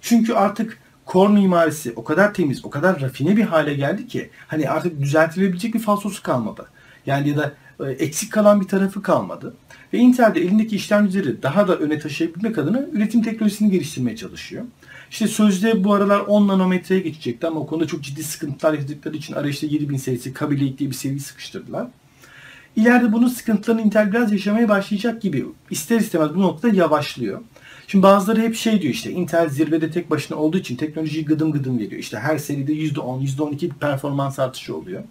Çünkü 0.00 0.34
artık 0.34 0.78
core 1.06 1.32
mimarisi 1.32 1.92
o 1.96 2.04
kadar 2.04 2.34
temiz, 2.34 2.64
o 2.64 2.70
kadar 2.70 3.00
rafine 3.00 3.36
bir 3.36 3.42
hale 3.42 3.74
geldi 3.74 4.06
ki 4.06 4.30
hani 4.46 4.70
artık 4.70 5.00
düzeltilebilecek 5.00 5.74
bir 5.74 5.78
falsosu 5.78 6.22
kalmadı. 6.22 6.66
Yani 7.06 7.28
ya 7.28 7.36
da 7.36 7.52
e, 7.80 7.90
eksik 7.90 8.32
kalan 8.32 8.60
bir 8.60 8.68
tarafı 8.68 9.02
kalmadı. 9.02 9.54
Ve 9.92 9.98
Intel 9.98 10.34
de 10.34 10.40
elindeki 10.40 10.76
işlemcileri 10.76 11.42
daha 11.42 11.68
da 11.68 11.76
öne 11.76 11.98
taşıyabilmek 11.98 12.58
adına 12.58 12.80
üretim 12.92 13.22
teknolojisini 13.22 13.70
geliştirmeye 13.70 14.16
çalışıyor. 14.16 14.64
İşte 15.12 15.26
sözde 15.26 15.84
bu 15.84 15.94
aralar 15.94 16.20
10 16.20 16.48
nanometreye 16.48 17.00
geçecekti 17.00 17.46
ama 17.46 17.60
o 17.60 17.66
konuda 17.66 17.86
çok 17.86 18.02
ciddi 18.02 18.24
sıkıntılar 18.24 18.72
yaşadıkları 18.72 19.16
için 19.16 19.34
araya 19.34 19.48
işte 19.48 19.66
7000 19.66 19.96
serisi, 19.96 20.32
Kaby 20.32 20.56
diye 20.56 20.90
bir 20.90 20.94
seri 20.94 21.20
sıkıştırdılar. 21.20 21.86
İleride 22.76 23.12
bunun 23.12 23.28
sıkıntılarını 23.28 23.82
Intel 23.82 24.12
biraz 24.12 24.32
yaşamaya 24.32 24.68
başlayacak 24.68 25.22
gibi. 25.22 25.46
İster 25.70 26.00
istemez 26.00 26.34
bu 26.34 26.42
noktada 26.42 26.76
yavaşlıyor. 26.76 27.40
Şimdi 27.86 28.02
bazıları 28.02 28.40
hep 28.40 28.54
şey 28.54 28.82
diyor 28.82 28.94
işte 28.94 29.10
Intel 29.10 29.48
zirvede 29.48 29.90
tek 29.90 30.10
başına 30.10 30.38
olduğu 30.38 30.58
için 30.58 30.76
teknolojiyi 30.76 31.24
gıdım 31.24 31.52
gıdım 31.52 31.78
veriyor. 31.78 32.00
İşte 32.00 32.18
her 32.18 32.38
seride 32.38 32.72
%10, 32.72 33.22
%12 33.22 33.68
performans 33.68 34.38
artışı 34.38 34.76
oluyor. 34.76 35.02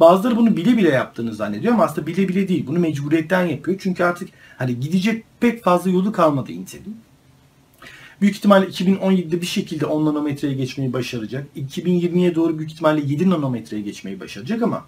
Bazıları 0.00 0.36
bunu 0.36 0.56
bile 0.56 0.76
bile 0.76 0.88
yaptığını 0.88 1.34
zannediyor 1.34 1.74
ama 1.74 1.84
aslında 1.84 2.06
bile 2.06 2.28
bile 2.28 2.48
değil. 2.48 2.66
Bunu 2.66 2.78
mecburiyetten 2.78 3.46
yapıyor. 3.46 3.78
Çünkü 3.80 4.04
artık 4.04 4.28
hani 4.58 4.80
gidecek 4.80 5.24
pek 5.40 5.64
fazla 5.64 5.90
yolu 5.90 6.12
kalmadı 6.12 6.52
Intel'in. 6.52 7.09
Büyük 8.20 8.36
ihtimalle 8.36 8.66
2017'de 8.66 9.40
bir 9.40 9.46
şekilde 9.46 9.86
10 9.86 10.06
nanometreye 10.06 10.54
geçmeyi 10.54 10.92
başaracak. 10.92 11.46
2020'ye 11.56 12.34
doğru 12.34 12.58
büyük 12.58 12.72
ihtimalle 12.72 13.00
7 13.00 13.30
nanometreye 13.30 13.82
geçmeyi 13.82 14.20
başaracak 14.20 14.62
ama 14.62 14.84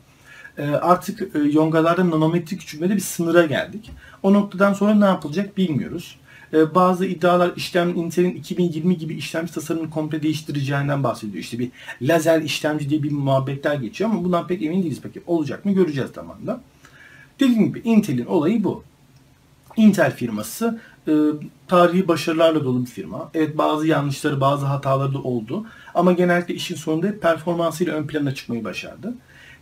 e, 0.58 0.62
artık 0.62 1.36
e, 1.36 1.38
yongalarda 1.38 2.10
nanometre 2.10 2.56
küçülmede 2.56 2.96
bir 2.96 3.00
sınıra 3.00 3.46
geldik. 3.46 3.90
O 4.22 4.32
noktadan 4.32 4.72
sonra 4.72 4.94
ne 4.94 5.04
yapılacak 5.04 5.56
bilmiyoruz. 5.56 6.16
E, 6.52 6.74
bazı 6.74 7.06
iddialar 7.06 7.52
işlem 7.56 7.96
Intel'in 7.96 8.34
2020 8.34 8.98
gibi 8.98 9.14
işlemci 9.14 9.54
tasarımını 9.54 9.90
komple 9.90 10.22
değiştireceğinden 10.22 11.04
bahsediyor. 11.04 11.44
İşte 11.44 11.58
bir 11.58 11.70
lazer 12.02 12.42
işlemci 12.42 12.90
diye 12.90 13.02
bir 13.02 13.12
muhabbetler 13.12 13.74
geçiyor 13.74 14.10
ama 14.10 14.24
bundan 14.24 14.46
pek 14.46 14.62
emin 14.62 14.82
değiliz. 14.82 15.00
Peki 15.02 15.22
olacak 15.26 15.64
mı 15.64 15.72
göreceğiz 15.72 16.10
zamanla. 16.14 16.60
Dediğim 17.40 17.66
gibi 17.66 17.80
Intel'in 17.84 18.26
olayı 18.26 18.64
bu. 18.64 18.84
Intel 19.76 20.16
firması 20.16 20.80
e, 21.08 21.12
tarihi 21.68 22.08
başarılarla 22.08 22.64
dolu 22.64 22.80
bir 22.80 22.90
firma. 22.90 23.30
Evet 23.34 23.58
bazı 23.58 23.86
yanlışları, 23.86 24.40
bazı 24.40 24.66
hataları 24.66 25.14
da 25.14 25.18
oldu. 25.18 25.66
Ama 25.94 26.12
genellikle 26.12 26.54
işin 26.54 26.74
sonunda 26.74 27.20
performansıyla 27.20 27.94
ön 27.94 28.06
plana 28.06 28.34
çıkmayı 28.34 28.64
başardı. 28.64 29.14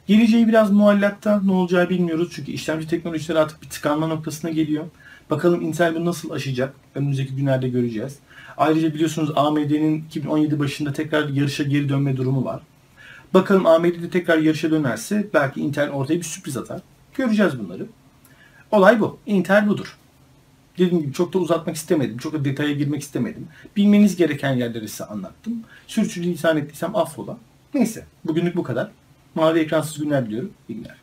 Geleceği 0.07 0.49
biraz 0.49 0.71
muallakta 0.71 1.41
ne 1.45 1.53
olacağı 1.53 1.89
bilmiyoruz. 1.89 2.29
Çünkü 2.33 2.53
işlemci 2.53 2.89
teknolojileri 2.89 3.39
artık 3.39 3.63
bir 3.63 3.69
tıkanma 3.69 4.07
noktasına 4.07 4.51
geliyor. 4.51 4.85
Bakalım 5.31 5.63
Intel 5.63 5.95
bunu 5.95 6.05
nasıl 6.05 6.31
aşacak? 6.31 6.75
Önümüzdeki 6.95 7.37
günlerde 7.37 7.69
göreceğiz. 7.69 8.19
Ayrıca 8.57 8.95
biliyorsunuz 8.95 9.33
AMD'nin 9.37 10.05
2017 10.05 10.59
başında 10.59 10.93
tekrar 10.93 11.29
yarışa 11.29 11.65
geri 11.65 11.89
dönme 11.89 12.17
durumu 12.17 12.45
var. 12.45 12.61
Bakalım 13.35 13.67
AMD 13.67 14.11
tekrar 14.13 14.39
yarışa 14.39 14.71
dönerse 14.71 15.27
belki 15.35 15.61
Intel 15.61 15.91
ortaya 15.91 16.17
bir 16.17 16.23
sürpriz 16.23 16.57
atar. 16.57 16.81
Göreceğiz 17.15 17.59
bunları. 17.59 17.87
Olay 18.71 19.01
bu. 19.01 19.19
Intel 19.27 19.69
budur. 19.69 19.97
Dediğim 20.81 21.03
gibi 21.03 21.13
çok 21.13 21.33
da 21.33 21.39
uzatmak 21.39 21.77
istemedim. 21.77 22.19
Çok 22.19 22.33
da 22.33 22.45
detaya 22.45 22.73
girmek 22.73 23.03
istemedim. 23.03 23.49
Bilmeniz 23.77 24.17
gereken 24.17 24.53
yerleri 24.53 24.89
size 24.89 25.05
anlattım. 25.05 25.65
Sürçülü 25.87 26.27
lisan 26.27 26.57
ettiysem 26.57 26.97
affola. 26.97 27.39
Neyse. 27.75 28.05
Bugünlük 28.25 28.57
bu 28.57 28.63
kadar. 28.63 28.91
Mavi 29.35 29.59
ekransız 29.59 29.99
günler 29.99 30.27
diliyorum. 30.27 30.51
İyi 30.69 30.75
günler. 30.77 30.97